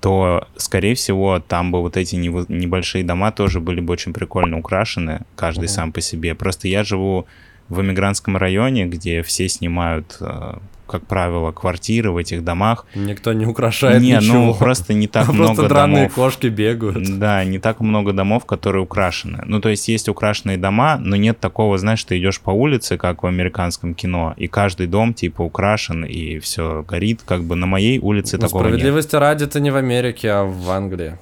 то, 0.00 0.48
скорее 0.56 0.94
всего, 0.94 1.38
там 1.38 1.70
бы 1.70 1.80
вот 1.82 1.96
эти 1.96 2.16
небольшие 2.16 3.04
дома 3.04 3.30
тоже 3.30 3.60
были 3.60 3.80
бы 3.80 3.92
очень 3.92 4.14
прикольно 4.14 4.58
украшены, 4.58 5.20
каждый 5.36 5.66
угу. 5.66 5.72
сам 5.72 5.92
по 5.92 6.00
себе. 6.00 6.34
Просто 6.34 6.66
я 6.68 6.82
живу 6.82 7.26
в 7.68 7.80
эмигрантском 7.80 8.36
районе, 8.36 8.86
где 8.86 9.22
все 9.22 9.48
снимают 9.48 10.16
э, 10.20 10.58
как 10.86 11.06
правило, 11.06 11.52
квартиры 11.52 12.10
в 12.10 12.16
этих 12.16 12.44
домах. 12.44 12.86
Никто 12.94 13.32
не 13.32 13.44
украшает 13.44 14.00
не, 14.00 14.12
ничего. 14.12 14.34
ну 14.34 14.54
просто 14.54 14.94
не 14.94 15.08
так 15.08 15.28
много 15.32 15.54
Просто 15.54 15.68
драные 15.68 16.08
кошки 16.08 16.46
бегают. 16.46 17.18
Да, 17.18 17.44
не 17.44 17.58
так 17.58 17.80
много 17.80 18.12
домов, 18.12 18.46
которые 18.46 18.82
украшены. 18.82 19.42
Ну, 19.46 19.60
то 19.60 19.68
есть 19.68 19.88
есть 19.88 20.08
украшенные 20.08 20.56
дома, 20.56 20.96
но 20.98 21.16
нет 21.16 21.40
такого, 21.40 21.76
знаешь, 21.78 22.04
ты 22.04 22.18
идешь 22.18 22.40
по 22.40 22.50
улице, 22.50 22.96
как 22.96 23.22
в 23.22 23.26
американском 23.26 23.94
кино, 23.94 24.34
и 24.36 24.46
каждый 24.46 24.86
дом 24.86 25.12
типа 25.12 25.42
украшен, 25.42 26.04
и 26.04 26.38
все 26.38 26.84
горит. 26.88 27.22
Как 27.26 27.42
бы 27.42 27.56
на 27.56 27.66
моей 27.66 27.98
улице 27.98 28.36
ну, 28.36 28.42
такого 28.46 28.62
справедливости 28.62 29.14
нет. 29.14 29.20
ради 29.20 29.44
это 29.44 29.60
не 29.60 29.70
в 29.70 29.76
Америке, 29.76 30.30
а 30.30 30.44
в 30.44 30.70
Англии. 30.70 31.18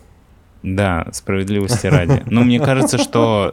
Да, 0.62 1.06
справедливости 1.12 1.86
ради. 1.86 2.22
Но 2.26 2.42
мне 2.42 2.58
кажется, 2.58 2.96
что 2.96 3.52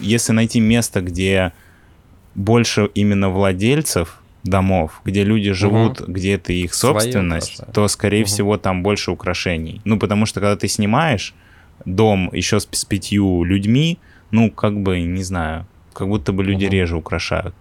если 0.00 0.32
найти 0.32 0.60
место, 0.60 1.02
где 1.02 1.52
больше 2.36 2.90
именно 2.94 3.30
владельцев, 3.30 4.20
домов, 4.46 5.00
где 5.04 5.24
люди 5.24 5.52
живут, 5.52 6.00
угу. 6.00 6.12
где 6.12 6.34
это 6.34 6.52
их 6.52 6.74
собственность, 6.74 7.56
Свою, 7.56 7.72
то, 7.72 7.88
скорее 7.88 8.22
угу. 8.22 8.28
всего, 8.28 8.56
там 8.56 8.82
больше 8.82 9.10
украшений. 9.10 9.80
Ну, 9.84 9.98
потому 9.98 10.26
что 10.26 10.40
когда 10.40 10.56
ты 10.56 10.68
снимаешь 10.68 11.34
дом 11.84 12.30
еще 12.32 12.60
с, 12.60 12.68
с 12.70 12.84
пятью 12.84 13.44
людьми, 13.44 13.98
ну, 14.30 14.50
как 14.50 14.80
бы, 14.80 15.00
не 15.00 15.22
знаю, 15.22 15.66
как 15.92 16.08
будто 16.08 16.32
бы 16.32 16.44
люди 16.44 16.64
угу. 16.64 16.72
реже 16.72 16.96
украшают. 16.96 17.54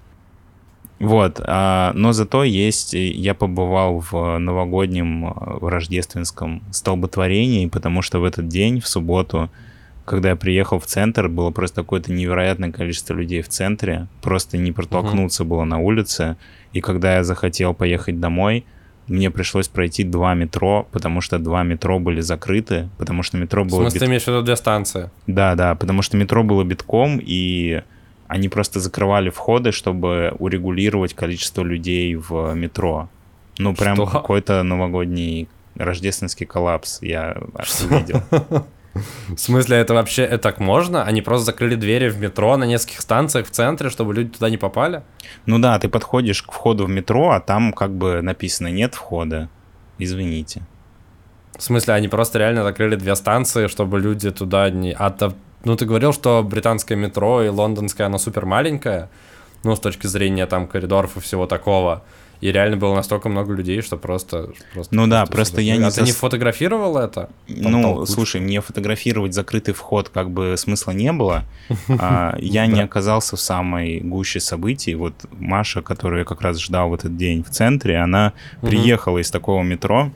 Вот, 0.97 1.41
а, 1.43 1.91
но 1.93 2.13
зато 2.13 2.45
есть, 2.45 2.93
я 2.93 3.33
побывал 3.33 3.99
в 3.99 4.37
новогоднем 4.37 5.33
в 5.59 5.67
рождественском 5.67 6.61
столботворении, 6.71 7.67
потому 7.67 8.01
что 8.01 8.19
в 8.19 8.23
этот 8.23 8.47
день, 8.47 8.79
в 8.79 8.87
субботу, 8.87 9.49
когда 10.05 10.29
я 10.29 10.35
приехал 10.35 10.79
в 10.79 10.85
центр, 10.85 11.27
было 11.27 11.51
просто 11.51 11.81
какое-то 11.81 12.11
невероятное 12.11 12.71
количество 12.71 13.13
людей 13.13 13.41
в 13.41 13.49
центре, 13.49 14.07
просто 14.21 14.57
не 14.57 14.71
протолкнуться 14.71 15.43
uh-huh. 15.43 15.47
было 15.47 15.63
на 15.63 15.79
улице, 15.79 16.37
и 16.73 16.81
когда 16.81 17.15
я 17.15 17.23
захотел 17.23 17.73
поехать 17.73 18.19
домой, 18.19 18.65
мне 19.07 19.29
пришлось 19.29 19.67
пройти 19.67 20.03
два 20.03 20.33
метро, 20.33 20.87
потому 20.91 21.21
что 21.21 21.37
два 21.37 21.63
метро 21.63 21.99
были 21.99 22.21
закрыты, 22.21 22.89
потому 22.97 23.23
что 23.23 23.37
метро 23.37 23.63
было... 23.63 23.79
В 23.79 23.81
смысле, 23.81 23.95
бит... 23.95 23.99
ты 23.99 24.05
имеешь 24.09 24.23
в 24.23 24.27
виду 24.27 24.41
две 24.41 24.55
станции? 24.55 25.09
Да, 25.27 25.55
да, 25.55 25.75
потому 25.75 26.01
что 26.01 26.17
метро 26.17 26.43
было 26.43 26.63
битком, 26.63 27.19
и 27.21 27.83
они 28.27 28.49
просто 28.49 28.79
закрывали 28.79 29.29
входы, 29.29 29.71
чтобы 29.71 30.35
урегулировать 30.39 31.13
количество 31.13 31.61
людей 31.61 32.15
в 32.15 32.53
метро. 32.55 33.09
Ну, 33.57 33.75
прям 33.75 34.05
какой-то 34.07 34.63
новогодний 34.63 35.47
рождественский 35.75 36.45
коллапс 36.45 36.99
я 37.01 37.37
увидел. 37.89 38.21
В 38.95 39.37
смысле, 39.37 39.77
это 39.77 39.93
вообще 39.93 40.23
это 40.23 40.37
так 40.37 40.59
можно? 40.59 41.03
Они 41.03 41.21
просто 41.21 41.47
закрыли 41.47 41.75
двери 41.75 42.07
в 42.07 42.17
метро 42.17 42.55
на 42.55 42.63
нескольких 42.63 43.01
станциях 43.01 43.47
в 43.47 43.51
центре, 43.51 43.89
чтобы 43.89 44.13
люди 44.13 44.29
туда 44.29 44.49
не 44.49 44.57
попали? 44.57 45.03
Ну 45.45 45.59
да, 45.59 45.77
ты 45.79 45.89
подходишь 45.89 46.41
к 46.43 46.51
входу 46.53 46.85
в 46.85 46.89
метро, 46.89 47.31
а 47.31 47.41
там 47.41 47.73
как 47.73 47.93
бы 47.93 48.21
написано 48.21 48.67
«нет 48.67 48.95
входа». 48.95 49.49
Извините. 49.97 50.61
В 51.57 51.63
смысле, 51.63 51.93
они 51.93 52.07
просто 52.07 52.39
реально 52.39 52.63
закрыли 52.63 52.95
две 52.95 53.15
станции, 53.15 53.67
чтобы 53.67 53.99
люди 53.99 54.31
туда 54.31 54.69
не... 54.69 54.93
А 54.93 55.09
то... 55.09 55.33
Ну, 55.65 55.75
ты 55.75 55.85
говорил, 55.85 56.13
что 56.13 56.43
британское 56.43 56.97
метро 56.97 57.43
и 57.43 57.49
лондонское, 57.49 58.07
оно 58.07 58.17
супер 58.17 58.45
маленькое, 58.45 59.09
ну, 59.63 59.75
с 59.75 59.79
точки 59.79 60.07
зрения 60.07 60.45
там 60.45 60.67
коридоров 60.67 61.17
и 61.17 61.19
всего 61.19 61.47
такого. 61.47 62.03
И 62.41 62.51
реально 62.51 62.77
было 62.77 62.95
настолько 62.95 63.29
много 63.29 63.53
людей, 63.53 63.81
что 63.81 63.97
просто... 63.97 64.51
просто 64.73 64.93
ну 64.95 65.07
да, 65.07 65.25
просто 65.25 65.61
я 65.61 65.77
не... 65.77 65.85
А 65.85 65.91
ты 65.91 66.01
не 66.01 66.11
фотографировал 66.11 66.97
это? 66.97 67.29
Ну, 67.47 68.05
слушай, 68.05 68.41
мне 68.41 68.61
фотографировать 68.61 69.33
закрытый 69.33 69.73
вход 69.73 70.09
как 70.09 70.29
бы 70.31 70.55
смысла 70.57 70.91
не 70.91 71.11
было. 71.11 71.43
А, 71.97 72.35
я 72.39 72.67
не 72.67 72.81
оказался 72.81 73.35
в 73.35 73.39
самой 73.39 73.99
гуще 73.99 74.39
событий. 74.39 74.95
Вот 74.95 75.13
Маша, 75.31 75.81
которую 75.81 76.19
я 76.19 76.25
как 76.25 76.41
раз 76.41 76.59
ждал 76.59 76.89
в 76.89 76.93
этот 76.93 77.15
день 77.17 77.43
в 77.43 77.49
центре, 77.49 77.97
она 77.97 78.33
приехала 78.61 79.19
из 79.19 79.31
такого 79.31 79.63
метро, 79.63 80.11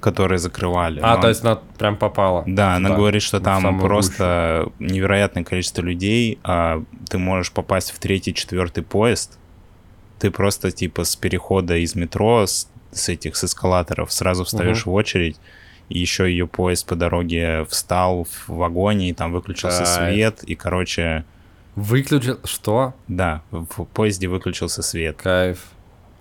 которые 0.00 0.38
закрывали. 0.38 1.00
А, 1.02 1.16
то 1.16 1.28
есть 1.28 1.42
она 1.42 1.58
прям 1.78 1.96
попала. 1.96 2.44
Да, 2.46 2.76
она 2.76 2.90
говорит, 2.90 3.22
что 3.22 3.40
там 3.40 3.80
просто 3.80 4.70
невероятное 4.78 5.44
количество 5.44 5.82
людей, 5.82 6.38
а 6.44 6.82
ты 7.08 7.18
можешь 7.18 7.52
попасть 7.52 7.90
в 7.90 7.98
третий, 7.98 8.34
четвертый 8.34 8.84
поезд, 8.84 9.38
ты 10.18 10.30
просто 10.30 10.70
типа 10.70 11.04
с 11.04 11.16
перехода 11.16 11.76
из 11.76 11.94
метро, 11.94 12.46
с, 12.46 12.68
с 12.92 13.08
этих, 13.08 13.36
с 13.36 13.44
эскалаторов 13.44 14.12
сразу 14.12 14.44
встаешь 14.44 14.82
угу. 14.82 14.92
в 14.92 14.94
очередь, 14.94 15.36
и 15.88 15.98
еще 15.98 16.28
ее 16.28 16.46
поезд 16.46 16.86
по 16.86 16.96
дороге 16.96 17.64
встал 17.68 18.24
в 18.24 18.48
вагоне, 18.48 19.10
и 19.10 19.12
там 19.12 19.32
выключился 19.32 19.84
Кайф. 19.84 20.14
свет, 20.14 20.42
и, 20.44 20.54
короче, 20.54 21.24
Выключил... 21.76 22.38
Что? 22.44 22.94
да, 23.06 23.42
в 23.50 23.84
поезде 23.84 24.28
выключился 24.28 24.82
свет. 24.82 25.18
Кайф. 25.22 25.62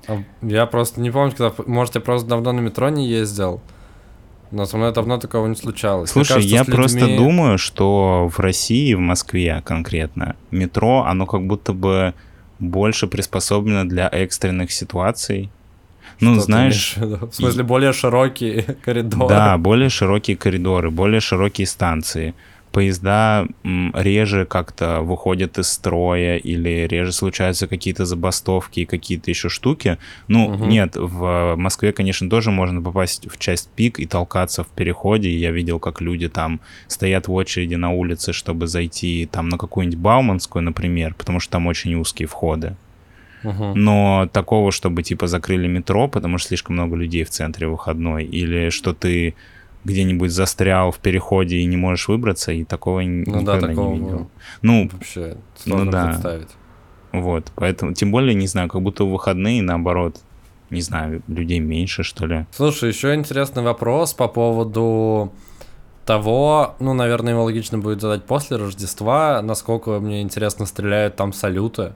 А 0.07 0.21
Я 0.41 0.65
просто 0.65 0.99
не 0.99 1.09
помню, 1.11 1.33
когда... 1.35 1.53
Может, 1.65 1.95
я 1.95 2.01
просто 2.01 2.27
давно 2.27 2.51
на 2.51 2.59
метро 2.59 2.89
не 2.89 3.07
ездил. 3.07 3.61
Но 4.51 4.65
со 4.65 4.75
мной 4.77 4.93
давно 4.93 5.17
такого 5.17 5.47
не 5.47 5.55
случалось. 5.55 6.13
Мне 6.13 6.25
Слушай, 6.25 6.33
кажется, 6.35 6.55
я 6.55 6.59
людьми- 6.59 6.75
просто 6.75 7.17
думаю, 7.17 7.57
что 7.57 8.29
в 8.29 8.37
России, 8.39 8.93
в 8.93 8.99
Москве 8.99 9.63
конкретно, 9.65 10.35
метро, 10.51 11.05
оно 11.07 11.25
как 11.25 11.47
будто 11.47 11.71
бы 11.71 12.13
больше 12.59 13.07
приспособлено 13.07 13.83
для 13.85 14.07
экстренных 14.07 14.71
ситуаций. 14.71 15.49
Ну, 16.21 16.31
Что 16.33 16.39
ты 16.41 16.45
знаешь? 16.45 16.95
В 16.97 17.33
смысле, 17.33 17.63
более 17.63 17.91
широкие 17.93 18.61
коридоры. 18.85 19.27
да, 19.29 19.57
более 19.57 19.89
широкие 19.89 20.37
коридоры, 20.37 20.89
более 20.89 21.19
широкие 21.19 21.67
станции. 21.67 22.33
Поезда 22.75 23.47
реже 23.63 24.45
как-то 24.45 24.99
выходят 24.99 25.57
из 25.57 25.69
строя 25.69 26.35
или 26.35 26.85
реже 26.85 27.13
случаются 27.13 27.67
какие-то 27.67 28.03
забастовки 28.03 28.81
и 28.81 28.85
какие-то 28.85 29.31
еще 29.31 29.47
штуки. 29.47 29.97
Ну, 30.27 30.49
Мгм. 30.49 30.67
нет, 30.67 30.97
в 30.97 31.55
Москве, 31.55 31.93
конечно, 31.93 32.29
тоже 32.29 32.51
можно 32.51 32.81
попасть 32.81 33.31
в 33.31 33.37
часть 33.37 33.69
пик 33.77 33.97
и 33.97 34.05
толкаться 34.05 34.65
в 34.65 34.67
переходе. 34.67 35.29
Я 35.29 35.51
видел, 35.51 35.79
как 35.79 36.01
люди 36.01 36.27
там 36.27 36.59
стоят 36.87 37.29
в 37.29 37.33
очереди 37.33 37.75
на 37.75 37.91
улице, 37.91 38.33
чтобы 38.33 38.67
зайти 38.67 39.25
там 39.31 39.47
на 39.47 39.57
какую-нибудь 39.57 39.97
Бауманскую, 39.97 40.61
например, 40.61 41.13
потому 41.13 41.39
что 41.39 41.53
там 41.53 41.67
очень 41.67 41.95
узкие 41.95 42.27
входы. 42.27 42.75
Но 43.43 44.27
такого, 44.33 44.73
чтобы 44.73 45.01
типа 45.01 45.27
закрыли 45.27 45.67
метро, 45.67 46.09
потому 46.09 46.39
что 46.39 46.49
слишком 46.49 46.75
много 46.75 46.97
людей 46.97 47.23
в 47.23 47.29
центре 47.29 47.67
выходной, 47.67 48.25
или 48.25 48.69
что 48.69 48.93
ты 48.93 49.35
где-нибудь 49.85 50.31
застрял 50.31 50.91
в 50.91 50.99
переходе 50.99 51.57
и 51.57 51.65
не 51.65 51.77
можешь 51.77 52.07
выбраться, 52.07 52.51
и 52.51 52.63
такого 52.63 53.01
Ну 53.01 53.23
да, 53.25 53.39
никогда 53.39 53.67
такого 53.67 53.93
не 53.93 53.99
видел. 53.99 54.29
Ну, 54.61 54.89
Вообще 54.91 55.37
сложно 55.55 55.91
да. 55.91 56.05
представить. 56.07 56.49
вот, 57.13 57.51
поэтому, 57.55 57.93
тем 57.93 58.11
более, 58.11 58.33
не 58.33 58.47
знаю, 58.47 58.67
как 58.67 58.81
будто 58.81 59.05
в 59.05 59.11
выходные, 59.11 59.61
наоборот, 59.61 60.19
не 60.71 60.81
знаю, 60.81 61.21
людей 61.27 61.59
меньше, 61.59 62.03
что 62.03 62.25
ли. 62.25 62.45
Слушай, 62.51 62.89
еще 62.89 63.13
интересный 63.13 63.63
вопрос 63.63 64.13
по 64.13 64.27
поводу 64.27 65.31
того, 66.05 66.75
ну, 66.79 66.93
наверное, 66.93 67.33
его 67.33 67.43
логично 67.43 67.77
будет 67.77 68.01
задать 68.01 68.25
после 68.25 68.57
Рождества, 68.57 69.41
насколько 69.41 69.99
мне 69.99 70.21
интересно 70.21 70.65
стреляют 70.65 71.15
там 71.15 71.31
салюты 71.31 71.93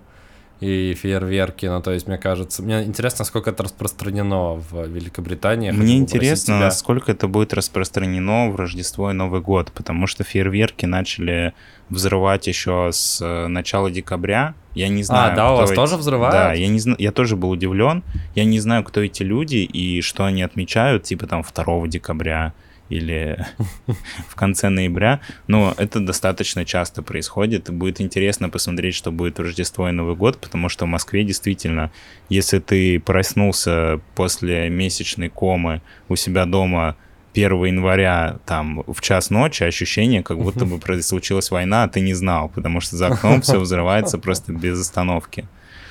и 0.59 0.93
фейерверки, 0.93 1.67
ну, 1.67 1.81
то 1.81 1.91
есть, 1.91 2.07
мне 2.07 2.17
кажется, 2.17 2.61
мне 2.61 2.83
интересно, 2.83 3.19
насколько 3.19 3.49
это 3.51 3.63
распространено 3.63 4.55
в 4.55 4.87
Великобритании. 4.87 5.71
Мне 5.71 5.97
интересно, 5.97 6.55
тебя. 6.55 6.65
насколько 6.65 7.11
это 7.13 7.27
будет 7.29 7.53
распространено 7.53 8.49
в 8.49 8.57
Рождество 8.57 9.09
и 9.09 9.13
Новый 9.13 9.39
год, 9.39 9.71
потому 9.71 10.05
что 10.05 10.25
фейерверки 10.25 10.85
начали 10.85 11.53
взрывать 11.89 12.47
еще 12.47 12.89
с 12.91 13.21
э, 13.21 13.47
начала 13.47 13.89
декабря. 13.89 14.53
Я 14.75 14.89
не 14.89 15.03
знаю. 15.03 15.31
А, 15.31 15.35
да, 15.35 15.53
у 15.53 15.55
вас 15.57 15.71
эти- 15.71 15.75
тоже 15.75 15.95
взрывают? 15.95 16.33
Да, 16.33 16.53
я 16.53 16.67
не 16.67 16.79
знаю, 16.79 16.97
я 16.99 17.11
тоже 17.11 17.37
был 17.37 17.51
удивлен. 17.51 18.03
Я 18.35 18.43
не 18.43 18.59
знаю, 18.59 18.83
кто 18.83 19.01
эти 19.01 19.23
люди 19.23 19.57
и 19.57 20.01
что 20.01 20.25
они 20.25 20.43
отмечают, 20.43 21.03
типа 21.03 21.25
там 21.25 21.41
2 21.41 21.87
декабря 21.87 22.53
или 22.89 23.45
в 24.27 24.35
конце 24.35 24.69
ноября, 24.69 25.21
но 25.47 25.73
это 25.77 25.99
достаточно 25.99 26.65
часто 26.65 27.01
происходит, 27.01 27.69
и 27.69 27.71
будет 27.71 28.01
интересно 28.01 28.49
посмотреть, 28.49 28.95
что 28.95 29.11
будет 29.11 29.37
в 29.37 29.41
Рождество 29.41 29.87
и 29.89 29.91
Новый 29.91 30.15
год, 30.15 30.39
потому 30.39 30.69
что 30.69 30.85
в 30.85 30.89
Москве 30.89 31.23
действительно, 31.23 31.91
если 32.29 32.59
ты 32.59 32.99
проснулся 32.99 34.01
после 34.15 34.69
месячной 34.69 35.29
комы 35.29 35.81
у 36.07 36.15
себя 36.15 36.45
дома 36.45 36.95
1 37.33 37.65
января 37.65 38.39
там 38.45 38.83
в 38.87 39.01
час 39.01 39.29
ночи, 39.29 39.63
ощущение, 39.63 40.23
как 40.23 40.37
будто 40.39 40.65
бы 40.65 40.79
случилась 41.01 41.51
война, 41.51 41.83
а 41.83 41.87
ты 41.87 42.01
не 42.01 42.13
знал, 42.13 42.49
потому 42.49 42.81
что 42.81 42.97
за 42.97 43.07
окном 43.07 43.41
все 43.41 43.59
взрывается 43.59 44.17
просто 44.17 44.51
без 44.51 44.79
остановки. 44.79 45.47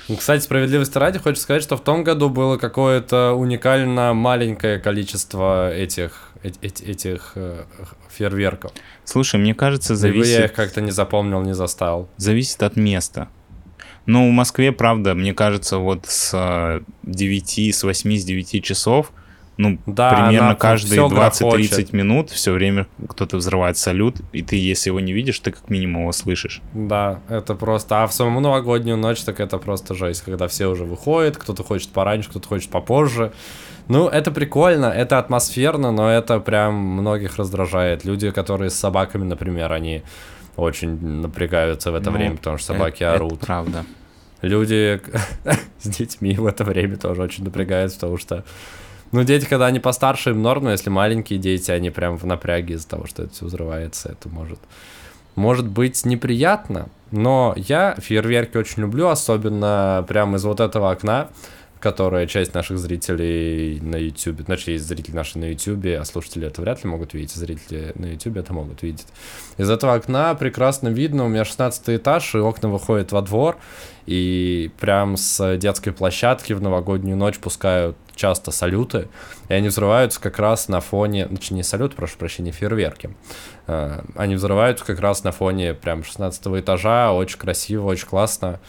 Ну, 0.09 0.15
Кстати, 0.15 0.41
справедливости 0.41 0.97
ради, 0.97 1.19
хочу 1.19 1.39
сказать, 1.39 1.61
что 1.61 1.77
в 1.77 1.83
том 1.83 2.03
году 2.03 2.29
было 2.29 2.57
какое-то 2.57 3.33
уникально 3.33 4.15
маленькое 4.15 4.79
количество 4.79 5.71
этих, 5.71 6.28
эт- 6.43 6.59
эт- 6.61 6.83
этих 6.89 7.33
э, 7.35 7.63
фейерверков. 8.09 8.71
Слушай, 9.05 9.39
мне 9.39 9.53
кажется, 9.53 9.93
Либо 9.93 10.05
я 10.05 10.11
зависит, 10.23 10.45
их 10.45 10.53
как-то 10.53 10.81
не 10.81 10.91
запомнил, 10.91 11.41
не 11.41 11.53
заставил. 11.53 12.09
зависит 12.17 12.61
от 12.63 12.75
места. 12.75 13.27
Но 14.05 14.27
в 14.27 14.31
Москве, 14.31 14.71
правда, 14.71 15.13
мне 15.13 15.33
кажется, 15.33 15.77
вот 15.77 16.05
с 16.07 16.31
э, 16.33 16.81
9, 17.03 17.75
с 17.75 17.83
8, 17.83 18.17
с 18.17 18.23
9 18.23 18.63
часов, 18.63 19.11
ну, 19.61 19.77
Да, 19.85 20.13
примерно 20.25 20.55
каждые 20.55 20.93
всё 20.93 21.07
20-30 21.07 21.39
грохочет. 21.49 21.93
минут 21.93 22.29
все 22.29 22.53
время 22.53 22.87
кто-то 23.09 23.35
взрывает 23.37 23.77
салют, 23.77 24.15
и 24.31 24.41
ты, 24.41 24.55
если 24.55 24.89
его 24.89 25.01
не 25.01 25.11
видишь, 25.11 25.37
ты 25.39 25.51
как 25.51 25.69
минимум 25.69 26.03
его 26.03 26.11
слышишь. 26.13 26.61
Да, 26.73 27.19
это 27.27 27.55
просто... 27.55 28.03
А 28.03 28.07
в 28.07 28.13
саму 28.13 28.39
новогоднюю 28.39 28.95
ночь, 28.97 29.19
так 29.21 29.41
это 29.41 29.57
просто 29.57 29.95
жесть, 29.95 30.21
когда 30.21 30.47
все 30.47 30.67
уже 30.67 30.85
выходят, 30.85 31.35
кто-то 31.37 31.63
хочет 31.63 31.89
пораньше, 31.89 32.29
кто-то 32.29 32.47
хочет 32.47 32.69
попозже. 32.71 33.33
Ну, 33.89 34.07
это 34.07 34.31
прикольно, 34.31 34.85
это 34.85 35.19
атмосферно, 35.19 35.91
но 35.91 36.09
это 36.09 36.39
прям 36.39 36.75
многих 36.75 37.35
раздражает. 37.37 38.05
Люди, 38.05 38.31
которые 38.31 38.69
с 38.69 38.75
собаками, 38.75 39.25
например, 39.25 39.73
они 39.73 40.03
очень 40.55 40.99
напрягаются 41.21 41.91
в 41.91 41.95
это 41.95 42.11
Ну, 42.11 42.17
время, 42.17 42.37
потому 42.37 42.57
что 42.57 42.67
собаки 42.73 43.03
Это- 43.03 43.15
это 43.15 43.25
орут. 43.25 43.39
правда. 43.41 43.83
Люди 44.41 45.01
с 45.81 45.87
детьми 45.89 46.35
в 46.35 46.45
это 46.45 46.63
время 46.63 46.95
тоже 46.95 47.21
очень 47.23 47.43
напрягаются, 47.43 47.99
потому 47.99 48.17
что... 48.17 48.43
Ну, 49.11 49.23
дети, 49.23 49.45
когда 49.45 49.65
они 49.65 49.79
постарше, 49.79 50.31
им 50.31 50.41
норм, 50.41 50.65
но 50.65 50.71
если 50.71 50.89
маленькие 50.89 51.39
дети, 51.39 51.71
они 51.71 51.89
прям 51.89 52.17
в 52.17 52.25
напряге 52.25 52.75
из-за 52.75 52.87
того, 52.87 53.07
что 53.07 53.23
это 53.23 53.33
все 53.33 53.45
взрывается, 53.45 54.09
это 54.09 54.29
может... 54.29 54.59
Может 55.35 55.67
быть 55.67 56.05
неприятно, 56.05 56.89
но 57.11 57.53
я 57.55 57.95
фейерверки 57.97 58.57
очень 58.57 58.81
люблю, 58.81 59.07
особенно 59.07 60.03
прямо 60.07 60.35
из 60.35 60.43
вот 60.43 60.59
этого 60.59 60.91
окна, 60.91 61.29
которое 61.79 62.27
часть 62.27 62.53
наших 62.53 62.77
зрителей 62.77 63.79
на 63.79 63.95
YouTube, 63.95 64.41
значит, 64.45 64.67
есть 64.67 64.85
зрители 64.85 65.15
наши 65.15 65.39
на 65.39 65.51
YouTube, 65.51 65.85
а 65.99 66.03
слушатели 66.03 66.47
это 66.47 66.61
вряд 66.61 66.83
ли 66.83 66.89
могут 66.89 67.13
видеть, 67.13 67.35
а 67.35 67.39
зрители 67.39 67.93
на 67.95 68.07
YouTube 68.07 68.37
это 68.37 68.53
могут 68.53 68.83
видеть. 68.83 69.07
Из 69.57 69.69
этого 69.69 69.93
окна 69.93 70.35
прекрасно 70.35 70.89
видно, 70.89 71.25
у 71.25 71.29
меня 71.29 71.45
16 71.45 71.89
этаж, 71.89 72.35
и 72.35 72.39
окна 72.39 72.69
выходят 72.69 73.11
во 73.11 73.21
двор, 73.21 73.57
и 74.05 74.71
прям 74.79 75.15
с 75.15 75.57
детской 75.57 75.91
площадки 75.91 76.53
в 76.53 76.61
новогоднюю 76.61 77.15
ночь 77.15 77.39
пускают 77.39 77.95
часто 78.15 78.51
салюты, 78.51 79.07
и 79.47 79.53
они 79.53 79.69
взрываются 79.69 80.19
как 80.19 80.39
раз 80.39 80.67
на 80.67 80.81
фоне, 80.81 81.27
значит, 81.27 81.51
не 81.51 81.63
салют, 81.63 81.95
прошу 81.95 82.17
прощения, 82.17 82.51
фейерверки. 82.51 83.11
Э, 83.67 84.01
Они 84.15 84.35
взрываются 84.35 84.83
как 84.83 84.99
раз 84.99 85.23
на 85.23 85.31
фоне 85.31 85.73
прям 85.73 86.03
16 86.03 86.59
этажа, 86.59 87.13
очень 87.13 87.37
красиво, 87.37 87.85
очень 87.85 88.07
классно, 88.07 88.59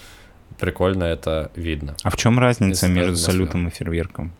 прикольно 0.60 1.04
это 1.04 1.50
видно. 1.56 1.96
А 2.02 2.10
в 2.10 2.16
чем 2.16 2.38
разница 2.38 2.86
Если 2.86 2.98
между 3.00 3.16
салютом 3.16 3.68
и 3.68 3.70
фейерверком? 3.70 4.32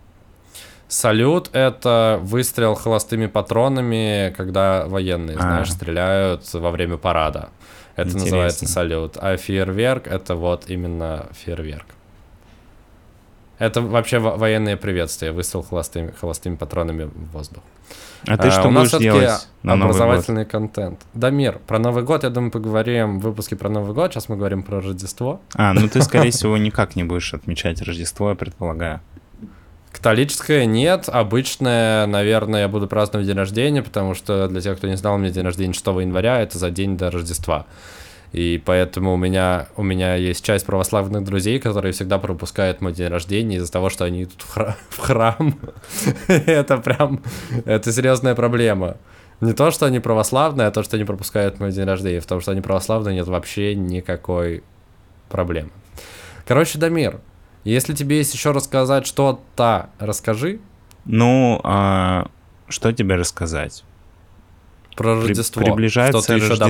Салют— 0.89 1.51
это 1.53 2.19
выстрел 2.23 2.75
холостыми 2.75 3.27
патронами, 3.27 4.35
когда 4.37 4.87
военные, 4.87 5.37
А. 5.37 5.41
знаешь, 5.41 5.71
стреляют 5.71 6.53
во 6.53 6.71
время 6.71 6.97
парада. 6.97 7.51
Это 7.95 8.09
Интересно. 8.09 8.21
называется 8.25 8.67
салют. 8.67 9.17
А 9.17 9.37
фейерверк— 9.37 10.07
это 10.09 10.35
вот 10.35 10.65
именно 10.69 11.27
фейерверк. 11.33 11.87
Это 13.61 13.83
вообще 13.83 14.19
во- 14.19 14.37
военное 14.37 14.77
приветствие, 14.77 15.33
выстрел 15.33 15.63
холостыми, 15.63 16.13
холостыми 16.19 16.57
патронами 16.57 17.05
в 17.05 17.33
воздух. 17.33 17.63
А 18.27 18.37
ты 18.37 18.49
А, 18.49 18.51
что 18.51 18.69
у 18.69 18.71
нас 18.71 18.91
будешь 18.91 19.01
делать 19.03 19.49
на 19.63 19.77
Новый 19.77 19.93
год? 19.93 20.01
образовательный 20.01 20.45
контент. 20.47 21.01
Дамир, 21.15 21.59
про 21.67 21.79
Новый 21.79 22.03
год, 22.03 22.25
я 22.25 22.31
думаю, 22.31 22.51
поговорим 22.51 23.21
в 23.21 23.23
выпуске 23.23 23.57
про 23.57 23.69
Новый 23.69 23.95
год. 23.95 24.13
Сейчас 24.13 24.29
мы 24.31 24.37
говорим 24.37 24.63
про 24.63 24.81
Рождество. 24.81 25.41
А, 25.55 25.75
ну 25.75 25.89
ты, 25.89 26.01
скорее 26.03 26.31
всего, 26.33 26.57
никак 26.57 26.97
не 26.97 27.05
будешь 27.05 27.35
отмечать 27.35 27.83
Рождество, 27.83 28.31
я 28.31 28.35
предполагаю. 28.35 29.01
Католическое 29.93 30.67
нет, 30.67 31.09
обычное, 31.09 32.07
наверное, 32.07 32.61
я 32.63 32.69
буду 32.69 32.87
праздновать 32.87 33.27
день 33.27 33.37
рождения, 33.37 33.83
потому 33.83 34.15
что 34.15 34.49
для 34.49 34.61
тех, 34.61 34.79
кто 34.79 34.87
не 34.87 34.97
знал, 34.97 35.17
у 35.17 35.19
меня 35.19 35.31
день 35.31 35.45
рождения 35.45 35.73
6 35.75 35.85
января, 35.87 36.41
это 36.41 36.59
за 36.59 36.71
день 36.71 36.97
до 36.97 37.11
Рождества. 37.11 37.67
И 38.33 38.63
поэтому 38.65 39.15
у 39.15 39.17
меня, 39.17 39.67
у 39.77 39.83
меня 39.83 40.15
есть 40.15 40.45
часть 40.45 40.65
православных 40.65 41.25
друзей, 41.25 41.59
которые 41.59 41.93
всегда 41.93 42.19
пропускают 42.19 42.81
мой 42.81 42.93
день 42.93 43.09
рождения 43.09 43.57
из-за 43.57 43.73
того, 43.73 43.91
что 43.91 44.05
они 44.05 44.23
идут 44.23 44.43
в 44.43 44.57
хра- 44.57 44.75
в 44.89 44.99
храм. 44.99 45.59
Это 46.29 46.79
прям, 46.79 47.23
это 47.65 47.93
серьезная 47.93 48.35
проблема. 48.35 48.97
Не 49.41 49.53
то, 49.53 49.71
что 49.71 49.87
они 49.87 50.01
православные, 50.01 50.69
а 50.69 50.71
то, 50.71 50.83
что 50.83 50.97
они 50.97 51.05
пропускают 51.05 51.59
мой 51.61 51.73
день 51.73 51.87
рождения. 51.87 52.21
В 52.21 52.27
том, 52.27 52.41
что 52.41 52.53
они 52.53 52.61
православные, 52.61 53.17
нет 53.17 53.27
вообще 53.27 53.75
никакой 53.75 54.63
проблемы. 55.29 55.71
Короче, 56.47 56.79
Дамир, 56.79 57.21
если 57.65 57.95
тебе 57.95 58.19
есть 58.19 58.35
еще 58.35 58.53
рассказать 58.53 59.07
что-то, 59.07 59.91
расскажи 59.99 60.61
Ну, 61.05 61.61
а, 61.65 62.29
что 62.69 62.93
тебе 62.93 63.15
рассказать? 63.17 63.83
Про 65.03 65.15
Рождество. 65.15 65.63
приближается 65.65 66.21
что 66.23 66.27
ты 66.27 66.35
еще 66.35 66.57
дополнил. 66.57 66.67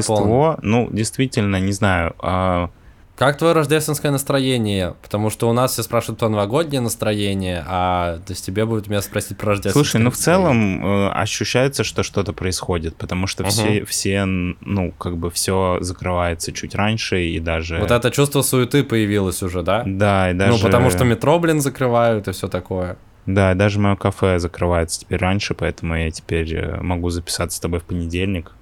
Рождество. 0.46 0.58
Ну, 0.62 0.88
действительно, 0.92 1.56
не 1.60 1.72
знаю. 1.72 2.14
а, 2.20 2.70
Как 3.16 3.36
твое 3.36 3.52
рождественское 3.52 4.10
настроение? 4.12 4.94
Потому 5.02 5.28
что 5.30 5.48
у 5.50 5.52
нас 5.52 5.72
все 5.72 5.82
спрашивают 5.82 6.20
про 6.20 6.28
новогоднее 6.30 6.80
настроение, 6.80 7.62
а 7.66 8.16
то 8.26 8.32
есть 8.32 8.46
тебе 8.46 8.64
будет 8.64 8.88
меня 8.88 9.02
спросить 9.02 9.36
про 9.36 9.48
рождественское 9.50 9.82
Слушай, 9.84 10.02
ну 10.02 10.10
в 10.10 10.16
целом 10.16 10.84
э, 10.86 11.08
ощущается, 11.10 11.84
что 11.84 12.02
что-то 12.02 12.32
происходит, 12.32 12.96
потому 12.96 13.26
что 13.26 13.44
все, 13.44 13.70
Мгм. 13.80 13.86
все, 13.86 14.24
ну, 14.24 14.92
как 14.98 15.18
бы 15.18 15.30
все 15.30 15.78
закрывается 15.80 16.52
чуть 16.52 16.74
раньше 16.74 17.22
и 17.26 17.40
даже... 17.40 17.78
Вот 17.78 17.90
это 17.90 18.10
чувство 18.10 18.40
суеты 18.42 18.84
появилось 18.84 19.42
уже, 19.42 19.62
да? 19.62 19.82
Да, 19.84 20.30
и 20.30 20.34
даже... 20.34 20.52
Ну, 20.52 20.58
потому 20.62 20.88
что 20.90 21.04
метро, 21.04 21.38
блин, 21.38 21.60
закрывают 21.60 22.26
и 22.28 22.32
все 22.32 22.48
такое. 22.48 22.96
Да, 23.26 23.54
даже 23.54 23.78
мое 23.78 23.96
кафе 23.96 24.38
закрывается 24.38 25.00
теперь 25.00 25.20
раньше, 25.20 25.54
поэтому 25.54 25.96
я 25.96 26.10
теперь 26.10 26.54
э, 26.54 26.80
могу 26.80 27.10
записаться 27.10 27.56
с 27.56 27.60
тобой 27.60 27.80
в 27.80 27.84
понедельник 27.84 28.52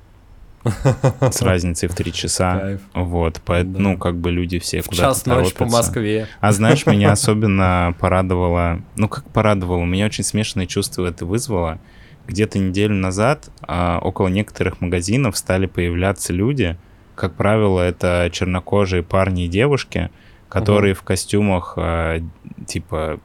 с 1.20 1.42
разницей 1.42 1.88
в 1.88 1.94
три 1.94 2.12
часа. 2.12 2.58
Кайф. 2.58 2.80
Вот, 2.94 3.40
поэтому, 3.44 3.74
Да. 3.74 3.80
ну, 3.80 3.98
как 3.98 4.16
бы 4.16 4.30
люди 4.30 4.58
все 4.58 4.82
куда-то 4.82 5.02
час 5.02 5.26
ночи 5.26 5.54
по. 5.54 5.64
Москве. 5.66 6.26
А 6.40 6.52
знаешь, 6.52 6.84
меня 6.86 7.12
особенно 7.12 7.94
порадовало, 7.98 8.82
ну 8.96 9.08
как 9.08 9.24
порадовало, 9.30 9.84
меня 9.84 10.06
очень 10.06 10.24
смешанные 10.24 10.66
чувства 10.66 11.06
это 11.06 11.24
вызвало. 11.24 11.78
Где-то 12.26 12.58
неделю 12.58 12.94
назад 12.94 13.48
а, 13.62 14.00
около 14.02 14.28
некоторых 14.28 14.82
магазинов 14.82 15.38
стали 15.38 15.64
появляться 15.64 16.34
люди, 16.34 16.76
как 17.14 17.34
правило, 17.34 17.80
это 17.80 18.28
чернокожие 18.32 19.02
парни 19.02 19.46
и 19.46 19.48
девушки, 19.48 20.10
которые 20.48 20.94
в 20.94 21.02
костюмах 21.02 21.74
а, 21.76 22.20
типа, 22.66 23.18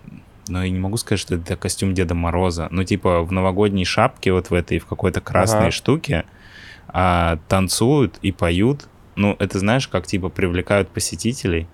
ну 0.48 0.62
я 0.62 0.70
не 0.70 0.80
могу 0.80 0.98
сказать, 0.98 1.20
что 1.20 1.36
это 1.36 1.56
костюм 1.56 1.94
Деда 1.94 2.16
Мороза, 2.16 2.68
но 2.72 2.84
типа 2.84 3.22
в 3.22 3.32
новогодней 3.32 3.86
шапке 3.86 4.32
вот 4.34 4.50
в 4.50 4.54
этой, 4.54 4.80
в 4.80 4.86
какой-то 4.86 5.22
красной 5.22 5.60
Ага. 5.68 5.72
штуке 5.72 6.24
а, 6.88 7.40
танцуют 7.48 8.18
и 8.22 8.32
поют. 8.32 8.88
Ну, 9.16 9.36
это 9.40 9.60
знаешь, 9.60 9.88
как 9.88 10.08
типа 10.08 10.30
привлекают 10.30 10.90
посетителей. 10.90 11.68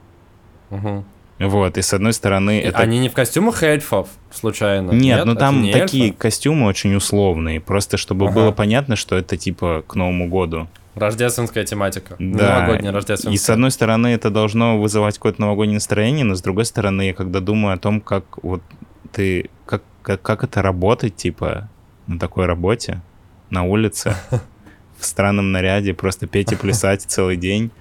Мгм. 0.70 1.06
Вот, 1.40 1.78
и 1.78 1.82
с 1.82 1.94
одной 1.94 2.12
стороны, 2.12 2.60
это... 2.60 2.80
Они 2.80 3.00
не 3.00 3.08
в 3.08 3.14
костюмах 3.14 3.64
эльфов, 3.64 4.10
случайно? 4.30 4.92
Нет, 4.92 5.24
ну 5.26 5.32
Это 5.32 5.40
там 5.40 5.62
не 5.62 5.72
такие 5.72 6.08
эльфы? 6.08 6.18
костюмы 6.18 6.68
очень 6.68 6.94
условные, 6.96 7.62
просто 7.62 7.96
чтобы 7.96 8.26
Ага. 8.26 8.36
было 8.36 8.52
понятно, 8.52 8.98
что 8.98 9.16
это 9.16 9.38
типа 9.38 9.84
к 9.88 9.96
Новому 9.96 10.28
году. 10.28 10.68
Рождественская 10.96 11.66
тематика. 11.66 12.16
Да. 12.20 12.60
Новогодняя 12.60 12.92
рождественская. 12.92 13.34
И 13.34 13.38
с 13.38 13.50
одной 13.50 13.72
стороны, 13.72 14.08
это 14.08 14.30
должно 14.30 14.80
вызывать 14.80 15.16
какое-то 15.16 15.42
новогоднее 15.42 15.76
настроение, 15.76 16.26
но 16.26 16.36
с 16.36 16.42
другой 16.42 16.66
стороны, 16.66 17.04
я 17.04 17.14
когда 17.14 17.40
думаю 17.40 17.76
о 17.76 17.78
том, 17.78 18.02
как 18.02 18.44
вот 18.44 18.62
ты, 19.12 19.50
как, 19.66 19.84
как, 20.02 20.22
как 20.22 20.44
это 20.44 20.62
работать, 20.62 21.16
типа, 21.16 21.70
на 22.08 22.20
такой 22.20 22.46
работе, 22.46 23.02
на 23.50 23.64
улице, 23.64 24.16
в 24.98 25.06
странном 25.06 25.52
наряде, 25.52 25.94
просто 25.94 26.28
петь 26.28 26.52
и 26.52 26.56
плясать 26.56 27.04
целый 27.04 27.38
день, 27.38 27.72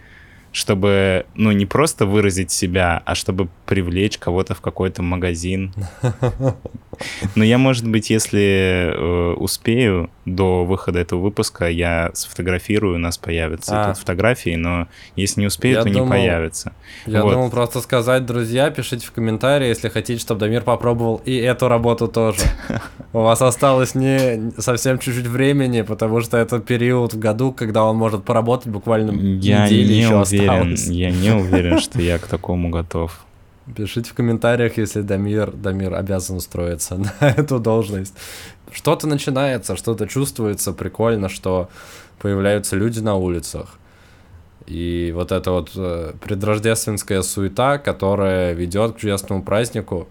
чтобы, 0.59 1.25
ну, 1.37 1.53
не 1.53 1.67
просто 1.67 2.05
выразить 2.05 2.51
себя, 2.51 3.01
а 3.05 3.15
чтобы 3.15 3.47
привлечь 3.65 4.19
кого-то 4.19 4.55
в 4.55 4.61
какой-то 4.61 5.03
магазин. 5.03 5.73
Но 7.37 7.45
я, 7.45 7.59
может 7.59 7.87
быть, 7.87 8.11
если 8.11 8.93
э, 8.93 9.35
успею 9.35 10.11
до 10.25 10.65
выхода 10.65 10.99
этого 10.99 11.21
выпуска, 11.21 11.69
я 11.69 12.11
сфотографирую, 12.13 12.97
у 12.97 12.99
нас 12.99 13.19
появятся 13.19 13.81
А. 13.83 13.87
тут 13.89 13.99
фотографии, 13.99 14.57
но 14.57 14.89
если 15.15 15.41
не 15.43 15.47
успею, 15.47 15.77
Я 15.77 15.83
то 15.83 15.89
не 15.89 15.95
думал- 15.95 16.09
появится. 16.11 16.73
Я 17.07 17.23
Вот. 17.23 17.33
думал 17.33 17.51
просто 17.51 17.81
сказать, 17.81 18.27
друзья, 18.27 18.71
пишите 18.71 19.07
в 19.07 19.13
комментарии, 19.13 19.69
если 19.69 19.89
хотите, 19.89 20.21
чтобы 20.21 20.41
Дамир 20.41 20.63
попробовал 20.63 21.23
и 21.25 21.37
эту 21.37 21.69
работу 21.69 22.09
тоже. 22.09 22.41
У 23.13 23.21
вас 23.21 23.41
осталось 23.43 23.95
не 23.95 24.51
совсем 24.59 24.99
чуть-чуть 24.99 25.27
времени, 25.29 25.83
потому 25.83 26.21
что 26.21 26.37
это 26.37 26.59
период 26.59 27.15
в 27.15 27.19
году, 27.19 27.53
когда 27.53 27.85
он 27.85 27.97
может 27.97 28.25
поработать 28.25 28.73
буквально 28.73 29.13
неделю 29.13 29.87
не 29.87 30.01
еще 30.01 30.25
уверен, 30.55 30.93
я 30.93 31.11
не 31.11 31.31
уверен, 31.31 31.79
что 31.79 32.01
я 32.01 32.19
к 32.19 32.27
такому 32.27 32.71
готов. 32.71 33.25
Пишите 33.77 34.11
в 34.11 34.15
комментариях, 34.15 34.79
если 34.79 35.03
Дамир, 35.03 35.51
Дамир 35.53 35.95
обязан 35.95 36.37
устроиться 36.37 36.97
на 37.21 37.29
эту 37.29 37.59
должность. 37.59 38.15
Что-то 38.73 39.07
начинается, 39.07 39.77
что-то 39.77 40.07
чувствуется, 40.07 40.73
прикольно, 40.73 41.29
что 41.29 41.69
появляются 42.19 42.77
люди 42.77 43.01
на 43.01 43.15
улицах. 43.17 43.79
И 44.67 45.13
вот 45.15 45.33
эта 45.33 45.51
вот 45.51 45.73
э, 45.77 46.13
предрождественская 46.23 47.23
суета, 47.23 47.79
которая 47.79 48.53
ведет 48.53 48.97
к 48.97 48.99
чудесному 48.99 49.43
празднику. 49.43 50.09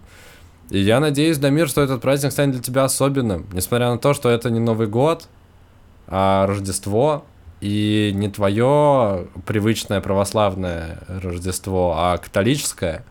И 0.70 0.80
я 0.80 0.98
надеюсь, 1.00 1.38
Дамир, 1.38 1.68
что 1.68 1.80
этот 1.80 2.02
праздник 2.02 2.32
станет 2.32 2.54
для 2.54 2.62
тебя 2.62 2.84
особенным, 2.84 3.46
несмотря 3.52 3.90
на 3.90 3.98
то, 3.98 4.14
что 4.14 4.28
это 4.28 4.50
не 4.50 4.58
Новый 4.58 4.88
год, 4.88 5.28
а 6.08 6.46
Рождество, 6.46 7.24
и 7.60 8.12
не 8.14 8.28
твое 8.28 9.26
привычное 9.46 10.00
православное 10.00 10.98
Рождество, 11.08 11.94
а 11.96 12.18
католическое, 12.18 13.04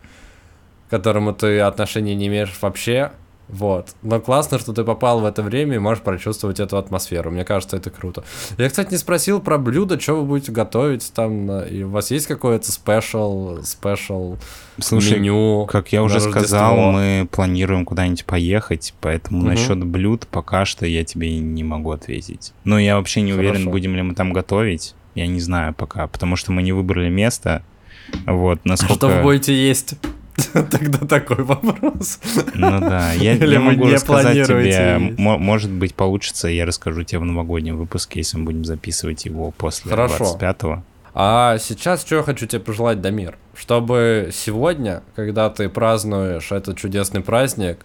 к 0.87 0.89
которому 0.89 1.33
ты 1.33 1.59
отношения 1.59 2.15
не 2.15 2.27
имеешь 2.27 2.57
вообще. 2.61 3.11
Вот. 3.49 3.89
Но 4.01 4.19
классно, 4.19 4.59
что 4.59 4.73
ты 4.73 4.83
попал 4.83 5.21
в 5.21 5.25
это 5.25 5.41
время 5.41 5.75
и 5.75 5.79
можешь 5.79 6.03
прочувствовать 6.03 6.59
эту 6.59 6.77
атмосферу. 6.77 7.31
Мне 7.31 7.45
кажется, 7.45 7.77
это 7.77 7.89
круто. 7.89 8.23
Я, 8.57 8.67
кстати, 8.69 8.91
не 8.91 8.97
спросил 8.97 9.39
про 9.39 9.57
блюдо, 9.57 9.99
что 9.99 10.15
вы 10.15 10.23
будете 10.25 10.51
готовить 10.51 11.11
там. 11.13 11.49
И 11.61 11.83
у 11.83 11.89
вас 11.89 12.11
есть 12.11 12.27
какое-то 12.27 12.69
special, 12.71 13.59
special 13.63 14.35
Слушай, 14.79 15.19
меню? 15.19 15.65
как 15.65 15.93
я 15.93 16.03
уже 16.03 16.19
сказал, 16.19 16.71
Рождество? 16.75 16.91
мы 16.91 17.27
планируем 17.31 17.85
куда-нибудь 17.85 18.25
поехать, 18.25 18.93
поэтому 18.99 19.39
Мгм. 19.39 19.47
насчет 19.47 19.83
блюд 19.83 20.27
пока 20.27 20.65
что 20.65 20.85
я 20.85 21.03
тебе 21.05 21.37
не 21.39 21.63
могу 21.63 21.91
ответить. 21.91 22.51
Но 22.65 22.77
я 22.77 22.97
вообще 22.97 23.21
не 23.21 23.31
уверен, 23.33 23.53
Хорошо. 23.53 23.69
будем 23.71 23.95
ли 23.95 24.01
мы 24.01 24.13
там 24.13 24.33
готовить. 24.33 24.93
Я 25.15 25.25
не 25.27 25.39
знаю 25.39 25.73
пока, 25.73 26.07
потому 26.07 26.35
что 26.35 26.51
мы 26.51 26.61
не 26.61 26.73
выбрали 26.73 27.09
место. 27.09 27.63
Вот, 28.25 28.59
насколько... 28.65 28.93
Что 28.95 29.07
вы 29.07 29.21
будете 29.21 29.53
есть? 29.53 29.95
Тогда 30.53 30.99
такой 30.99 31.43
вопрос. 31.43 32.19
Ну 32.53 32.79
да, 32.79 33.11
я, 33.13 33.33
Или 33.35 33.53
я 33.53 33.59
могу 33.59 33.85
не 33.85 33.93
рассказать 33.93 34.47
тебе, 34.47 35.15
может 35.17 35.71
быть, 35.71 35.95
получится, 35.95 36.47
я 36.47 36.65
расскажу 36.65 37.03
тебе 37.03 37.19
в 37.19 37.25
новогоднем 37.25 37.77
выпуске, 37.77 38.19
если 38.19 38.37
мы 38.37 38.45
будем 38.45 38.65
записывать 38.65 39.25
его 39.25 39.51
после 39.51 39.89
Хорошо. 39.89 40.37
25-го. 40.39 40.83
А 41.13 41.57
сейчас 41.57 42.01
что 42.01 42.17
я 42.17 42.23
хочу 42.23 42.45
тебе 42.45 42.59
пожелать, 42.59 43.01
Дамир? 43.01 43.37
Чтобы 43.55 44.29
сегодня, 44.31 45.01
когда 45.15 45.49
ты 45.49 45.67
празднуешь 45.67 46.51
этот 46.51 46.77
чудесный 46.77 47.21
праздник 47.21 47.79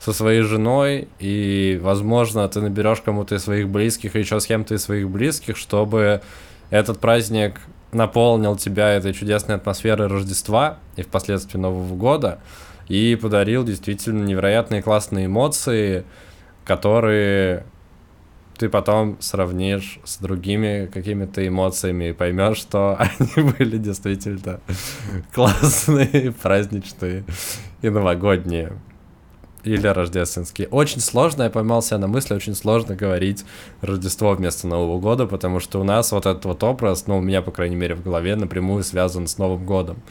со 0.00 0.14
своей 0.14 0.40
женой, 0.40 1.08
и, 1.18 1.78
возможно, 1.82 2.48
ты 2.48 2.62
наберешь 2.62 3.02
кому-то 3.02 3.34
из 3.34 3.42
своих 3.42 3.68
близких, 3.68 4.16
и 4.16 4.20
еще 4.20 4.40
с 4.40 4.46
кем-то 4.46 4.74
из 4.74 4.82
своих 4.82 5.10
близких, 5.10 5.58
чтобы 5.58 6.22
этот 6.70 7.00
праздник 7.00 7.60
наполнил 7.92 8.56
тебя 8.56 8.90
этой 8.90 9.12
чудесной 9.12 9.56
атмосферой 9.56 10.08
Рождества 10.08 10.78
и 10.96 11.02
впоследствии 11.02 11.58
Нового 11.58 11.94
года, 11.96 12.40
и 12.88 13.16
подарил 13.20 13.64
действительно 13.64 14.24
невероятные 14.24 14.82
классные 14.82 15.26
эмоции, 15.26 16.04
которые 16.64 17.64
ты 18.60 18.68
потом 18.68 19.16
сравнишь 19.20 19.98
с 20.04 20.18
другими 20.18 20.88
какими-то 20.92 21.46
эмоциями 21.48 22.10
и 22.10 22.12
поймешь, 22.12 22.58
что 22.58 22.96
они 22.98 23.50
были 23.52 23.78
действительно 23.78 24.60
классные, 25.32 26.32
праздничные 26.32 27.24
и 27.80 27.88
новогодние. 27.88 28.72
Или 29.64 29.86
рождественские. 29.86 30.68
Очень 30.68 31.00
сложно, 31.00 31.44
я 31.44 31.50
поймал 31.50 31.82
себя 31.82 31.98
на 31.98 32.06
мысли, 32.06 32.34
очень 32.34 32.54
сложно 32.54 32.94
говорить 32.94 33.44
Рождество 33.82 34.32
вместо 34.32 34.66
Нового 34.66 34.98
года, 34.98 35.26
потому 35.26 35.60
что 35.60 35.80
у 35.80 35.84
нас 35.84 36.12
вот 36.12 36.26
этот 36.26 36.44
вот 36.44 36.62
образ, 36.64 37.06
ну, 37.06 37.18
у 37.18 37.20
меня, 37.20 37.42
по 37.42 37.50
крайней 37.50 37.76
мере, 37.76 37.94
в 37.94 38.02
голове 38.02 38.36
напрямую 38.36 38.82
связан 38.84 39.26
с 39.26 39.36
Новым 39.36 39.66
годом. 39.66 40.02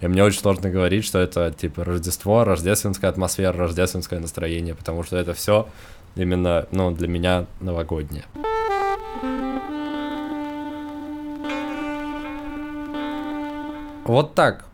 И 0.00 0.06
мне 0.06 0.22
очень 0.22 0.40
сложно 0.40 0.70
говорить, 0.70 1.04
что 1.04 1.18
это 1.18 1.50
типа 1.50 1.84
Рождество, 1.84 2.44
рождественская 2.44 3.10
атмосфера, 3.10 3.56
рождественское 3.56 4.20
настроение, 4.20 4.74
потому 4.74 5.02
что 5.02 5.16
это 5.16 5.34
все 5.34 5.66
именно, 6.14 6.66
ну, 6.70 6.90
для 6.90 7.08
меня 7.08 7.46
новогоднее. 7.60 8.24
Вот 14.04 14.34
так 14.34 14.64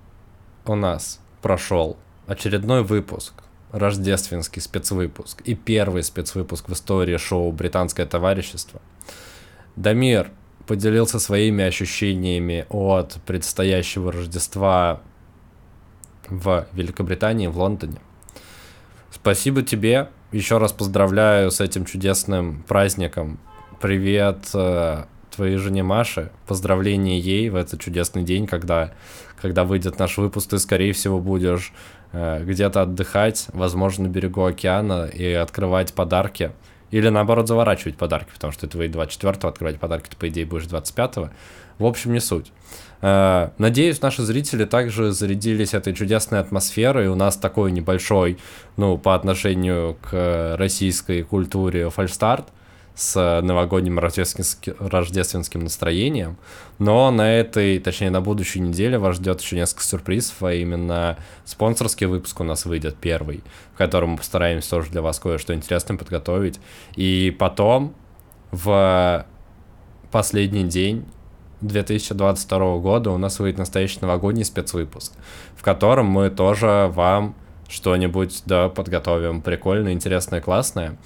у 0.66 0.74
нас 0.74 1.20
прошел 1.42 1.96
очередной 2.26 2.82
выпуск, 2.82 3.43
рождественский 3.74 4.62
спецвыпуск 4.62 5.40
и 5.42 5.54
первый 5.54 6.04
спецвыпуск 6.04 6.68
в 6.68 6.72
истории 6.72 7.16
шоу 7.16 7.50
«Британское 7.50 8.06
товарищество». 8.06 8.80
Дамир 9.74 10.30
поделился 10.68 11.18
своими 11.18 11.64
ощущениями 11.64 12.66
от 12.68 13.16
предстоящего 13.26 14.12
Рождества 14.12 15.00
в 16.28 16.66
Великобритании, 16.72 17.48
в 17.48 17.58
Лондоне. 17.58 17.98
Спасибо 19.10 19.62
тебе. 19.62 20.08
Еще 20.30 20.58
раз 20.58 20.72
поздравляю 20.72 21.50
с 21.50 21.60
этим 21.60 21.84
чудесным 21.84 22.62
праздником. 22.68 23.38
Привет 23.80 24.50
э, 24.54 25.04
твоей 25.34 25.56
жене 25.56 25.82
Маше. 25.82 26.30
Поздравления 26.46 27.18
ей 27.18 27.48
в 27.50 27.56
этот 27.56 27.80
чудесный 27.80 28.22
день, 28.22 28.46
когда, 28.46 28.92
когда 29.40 29.64
выйдет 29.64 29.98
наш 29.98 30.18
выпуск. 30.18 30.50
Ты, 30.50 30.58
скорее 30.58 30.92
всего, 30.92 31.20
будешь 31.20 31.72
э, 32.12 32.42
где-то 32.44 32.82
отдыхать, 32.82 33.46
возможно, 33.52 34.04
на 34.04 34.08
берегу 34.08 34.44
океана 34.44 35.06
и 35.06 35.32
открывать 35.32 35.92
подарки 35.92 36.52
Или 36.90 37.08
наоборот 37.08 37.48
заворачивать 37.48 37.96
подарки, 37.96 38.30
потому 38.32 38.52
что 38.52 38.66
ты 38.66 38.78
выйдет 38.78 38.96
24-го, 38.96 39.48
открывать 39.48 39.78
подарки 39.78 40.08
ты, 40.10 40.16
по 40.16 40.28
идее, 40.28 40.46
будешь 40.46 40.64
25-го. 40.64 41.30
В 41.78 41.86
общем, 41.86 42.12
не 42.12 42.20
суть. 42.20 42.52
Э, 43.00 43.50
надеюсь, 43.58 44.00
наши 44.00 44.22
зрители 44.22 44.64
также 44.64 45.12
зарядились 45.12 45.74
этой 45.74 45.92
чудесной 45.94 46.40
атмосферой. 46.40 47.08
У 47.08 47.14
нас 47.14 47.36
такой 47.36 47.72
небольшой, 47.72 48.38
ну, 48.76 48.96
по 48.96 49.14
отношению 49.14 49.96
к 50.00 50.56
российской 50.56 51.22
культуре 51.22 51.90
фальстарт 51.90 52.46
с 52.94 53.40
новогодним 53.42 53.98
рождественским, 53.98 54.74
рождественским 54.78 55.64
настроением. 55.64 56.36
Но 56.78 57.10
на 57.10 57.34
этой, 57.34 57.78
точнее, 57.80 58.10
на 58.10 58.20
будущей 58.20 58.60
неделе 58.60 58.98
вас 58.98 59.16
ждет 59.16 59.40
еще 59.40 59.56
несколько 59.56 59.82
сюрпризов, 59.82 60.42
а 60.42 60.52
именно 60.52 61.18
спонсорский 61.44 62.06
выпуск 62.06 62.38
у 62.40 62.44
нас 62.44 62.64
выйдет 62.66 62.96
первый, 62.96 63.42
в 63.74 63.78
котором 63.78 64.10
мы 64.10 64.16
постараемся 64.18 64.70
тоже 64.70 64.90
для 64.90 65.02
вас 65.02 65.18
кое-что 65.18 65.54
интересное 65.54 65.96
подготовить. 65.96 66.60
И 66.94 67.34
потом 67.36 67.94
в 68.52 69.26
последний 70.12 70.64
день 70.64 71.04
2022 71.62 72.78
года 72.78 73.10
у 73.10 73.18
нас 73.18 73.40
выйдет 73.40 73.58
настоящий 73.58 73.98
новогодний 74.02 74.44
спецвыпуск, 74.44 75.12
в 75.56 75.62
котором 75.62 76.06
мы 76.06 76.30
тоже 76.30 76.90
вам 76.92 77.34
что-нибудь 77.68 78.42
да 78.46 78.68
подготовим 78.68 79.40
прикольное, 79.40 79.92
интересное, 79.92 80.40
классное. 80.40 80.96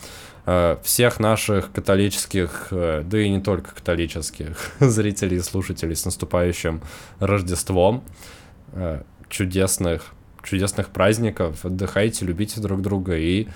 Э, 0.50 0.78
всех 0.82 1.20
наших 1.20 1.70
католических, 1.72 2.68
э, 2.70 3.02
да 3.04 3.20
и 3.20 3.28
не 3.28 3.38
только 3.38 3.74
католических 3.74 4.56
зрителей 4.80 5.36
и 5.36 5.40
слушателей 5.40 5.94
с 5.94 6.06
наступающим 6.06 6.80
Рождеством, 7.20 8.02
э, 8.72 9.02
чудесных, 9.28 10.14
чудесных 10.42 10.88
праздников, 10.88 11.66
отдыхайте, 11.66 12.24
любите 12.24 12.62
друг 12.62 12.80
друга 12.80 13.18
и 13.18 13.48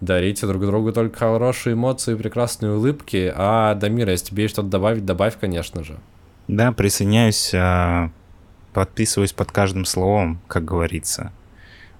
дарите 0.00 0.46
друг 0.46 0.62
другу 0.64 0.94
только 0.94 1.18
хорошие 1.18 1.74
эмоции, 1.74 2.14
прекрасные 2.14 2.72
улыбки. 2.72 3.30
А, 3.36 3.74
Дамир, 3.74 4.08
если 4.08 4.28
тебе 4.28 4.44
есть 4.44 4.54
что-то 4.54 4.68
добавить, 4.68 5.04
добавь, 5.04 5.36
конечно 5.38 5.84
же. 5.84 5.98
Да, 6.48 6.72
присоединяюсь, 6.72 7.52
а, 7.52 8.10
подписываюсь 8.72 9.34
под 9.34 9.52
каждым 9.52 9.84
словом, 9.84 10.40
как 10.48 10.64
говорится. 10.64 11.32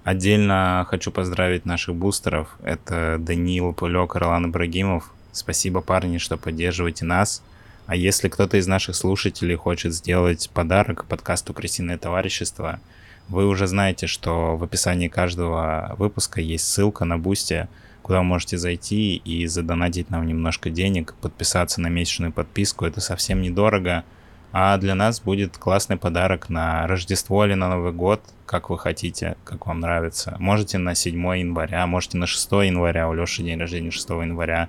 Отдельно 0.03 0.87
хочу 0.89 1.11
поздравить 1.11 1.67
наших 1.67 1.95
бустеров. 1.95 2.57
Это 2.63 3.17
Даниил 3.19 3.75
Пулек, 3.75 4.15
Ролан 4.15 4.47
Ибрагимов. 4.47 5.13
Спасибо, 5.33 5.83
парни, 5.83 6.19
что 6.19 6.39
поддерживаете 6.39 7.05
нас. 7.05 7.43
А 7.87 7.95
если 7.97 8.29
кто-то 8.29 8.57
из 8.57 8.67
наших 8.67 8.97
слушателей 8.97 9.57
хочет 9.57 9.93
сделать 9.93 10.49
подарок 10.55 11.05
подкасту 11.05 11.53
«Британское 11.53 11.99
товарищество», 11.99 12.81
вы 13.29 13.47
уже 13.47 13.67
знаете, 13.67 14.07
что 14.07 14.57
в 14.57 14.65
описании 14.65 15.09
каждого 15.09 15.95
выпуска 15.99 16.41
есть 16.41 16.67
ссылка 16.67 17.05
на 17.05 17.19
Boosty, 17.19 17.69
куда 18.03 18.19
вы 18.19 18.25
можете 18.25 18.59
зайти 18.59 19.17
и 19.17 19.47
задонатить 19.47 20.11
нам 20.11 20.27
немножко 20.27 20.71
денег, 20.71 21.15
подписаться 21.21 21.81
на 21.81 21.89
месячную 21.89 22.33
подписку. 22.33 22.87
Это 22.87 23.01
совсем 23.01 23.43
недорого. 23.43 24.05
А 24.53 24.77
для 24.79 24.97
нас 24.97 25.21
будет 25.21 25.59
классный 25.59 25.97
подарок 25.97 26.49
на 26.49 26.87
Рождество 26.89 27.45
или 27.45 27.55
на 27.55 27.69
Новый 27.69 27.93
год, 27.93 28.21
как 28.51 28.69
вы 28.69 28.81
хотите, 28.81 29.37
как 29.45 29.69
вам 29.69 29.79
нравится. 29.79 30.35
Можете 30.41 30.79
на 30.79 30.97
7 30.97 31.15
января, 31.39 31.87
можете 31.87 32.19
на 32.19 32.27
6 32.27 32.51
января, 32.51 33.09
у 33.09 33.15
Леши 33.15 33.45
день 33.45 33.61
рождения 33.61 33.93
6 33.93 34.11
января. 34.11 34.69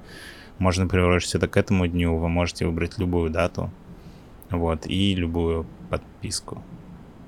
Можно 0.59 0.85
приурочить 0.85 1.33
это 1.33 1.47
к 1.47 1.57
этому 1.57 1.87
дню, 1.87 2.15
вы 2.15 2.29
можете 2.29 2.67
выбрать 2.67 2.99
любую 2.99 3.31
дату. 3.31 3.71
Вот, 4.51 4.85
и 4.85 5.15
любую 5.15 5.65
подписку 5.89 6.61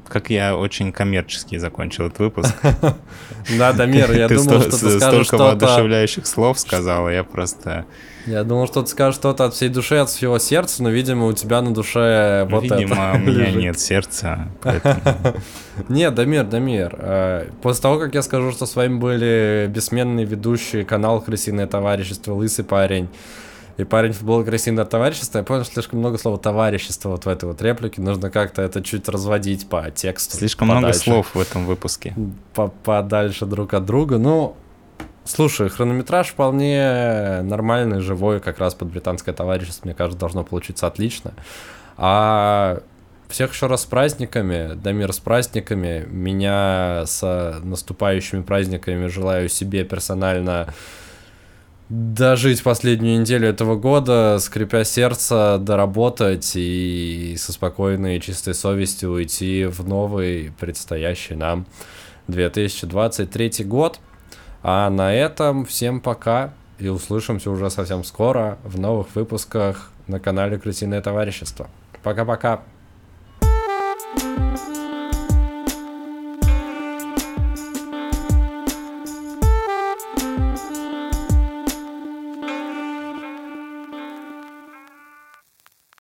как 0.07 0.29
я 0.29 0.55
очень 0.55 0.91
коммерчески 0.91 1.57
закончил 1.57 2.05
этот 2.05 2.19
выпуск. 2.19 2.53
Да, 3.57 3.73
Дамир, 3.73 4.11
я 4.11 4.27
думал, 4.27 4.61
что 4.61 4.69
ты 4.69 4.99
скажешь 4.99 5.25
что-то... 5.25 5.45
воодушевляющих 5.45 6.27
слов 6.27 6.59
сказал, 6.59 7.09
я 7.09 7.23
просто... 7.23 7.85
Я 8.25 8.43
думал, 8.43 8.67
что 8.67 8.81
ты 8.81 8.87
скажешь 8.89 9.15
что-то 9.15 9.45
от 9.45 9.53
всей 9.53 9.69
души, 9.69 9.95
от 9.95 10.09
всего 10.09 10.39
сердца, 10.39 10.81
но, 10.83 10.89
видимо, 10.89 11.27
у 11.27 11.33
тебя 11.33 11.61
на 11.61 11.73
душе 11.73 12.47
вот 12.49 12.63
это 12.63 12.75
Видимо, 12.75 13.13
у 13.13 13.17
меня 13.17 13.51
нет 13.51 13.79
сердца, 13.79 14.47
Нет, 15.89 16.15
Дамир, 16.15 16.45
Дамир, 16.45 16.95
э, 16.97 17.47
после 17.61 17.81
того, 17.81 17.99
как 17.99 18.13
я 18.15 18.21
скажу, 18.21 18.51
что 18.51 18.65
с 18.65 18.75
вами 18.75 18.97
были 18.97 19.69
бессменные 19.73 20.25
ведущие 20.25 20.85
канал 20.85 21.21
«Крысиное 21.21 21.67
товарищество», 21.67 22.33
«Лысый 22.33 22.63
парень», 22.63 23.09
и 23.77 23.83
парень 23.83 24.13
футбол 24.13 24.43
красивое 24.43 24.85
товарищество. 24.85 25.39
Я 25.39 25.43
понял, 25.43 25.63
что 25.63 25.73
слишком 25.73 25.99
много 25.99 26.17
слова 26.17 26.37
товарищество 26.37 27.09
вот 27.09 27.25
в 27.25 27.27
этой 27.27 27.45
вот 27.45 27.61
реплике. 27.61 28.01
Нужно 28.01 28.29
как-то 28.29 28.61
это 28.61 28.83
чуть 28.83 29.09
разводить 29.09 29.67
по 29.67 29.89
тексту. 29.89 30.37
Слишком 30.37 30.67
подальше. 30.67 31.09
много 31.09 31.23
слов 31.23 31.35
в 31.35 31.39
этом 31.39 31.65
выпуске. 31.65 32.15
По 32.53 32.67
Подальше 32.67 33.45
друг 33.45 33.73
от 33.73 33.85
друга. 33.85 34.17
Ну, 34.19 34.55
слушай, 35.25 35.69
хронометраж 35.69 36.27
вполне 36.27 37.41
нормальный, 37.43 38.01
живой, 38.01 38.39
как 38.39 38.59
раз 38.59 38.75
под 38.75 38.89
британское 38.89 39.33
товарищество, 39.33 39.87
мне 39.87 39.95
кажется, 39.95 40.19
должно 40.19 40.43
получиться 40.43 40.87
отлично. 40.87 41.33
А 41.97 42.81
всех 43.33 43.53
еще 43.53 43.67
раз 43.67 43.81
с 43.81 43.85
праздниками, 43.85 44.75
Дамир, 44.75 45.11
с 45.11 45.19
праздниками. 45.19 46.05
Меня 46.07 47.03
с 47.05 47.59
наступающими 47.63 48.43
праздниками 48.43 49.07
желаю 49.07 49.49
себе 49.49 49.83
персонально 49.83 50.73
дожить 51.89 52.63
последнюю 52.63 53.21
неделю 53.21 53.47
этого 53.47 53.75
года, 53.75 54.37
скрипя 54.39 54.83
сердце, 54.83 55.57
доработать 55.59 56.51
и 56.55 57.35
со 57.37 57.53
спокойной 57.53 58.17
и 58.17 58.21
чистой 58.21 58.53
совестью 58.53 59.11
уйти 59.11 59.65
в 59.65 59.87
новый 59.87 60.53
предстоящий 60.59 61.35
нам 61.35 61.65
2023 62.27 63.65
год. 63.65 63.99
А 64.63 64.89
на 64.89 65.13
этом 65.13 65.65
всем 65.65 65.99
пока 65.99 66.53
и 66.79 66.87
услышимся 66.87 67.51
уже 67.51 67.69
совсем 67.69 68.03
скоро 68.05 68.57
в 68.63 68.79
новых 68.79 69.13
выпусках 69.13 69.91
на 70.07 70.19
канале 70.19 70.57
Крысиное 70.57 71.01
товарищество. 71.01 71.67
Пока-пока. 72.01 72.61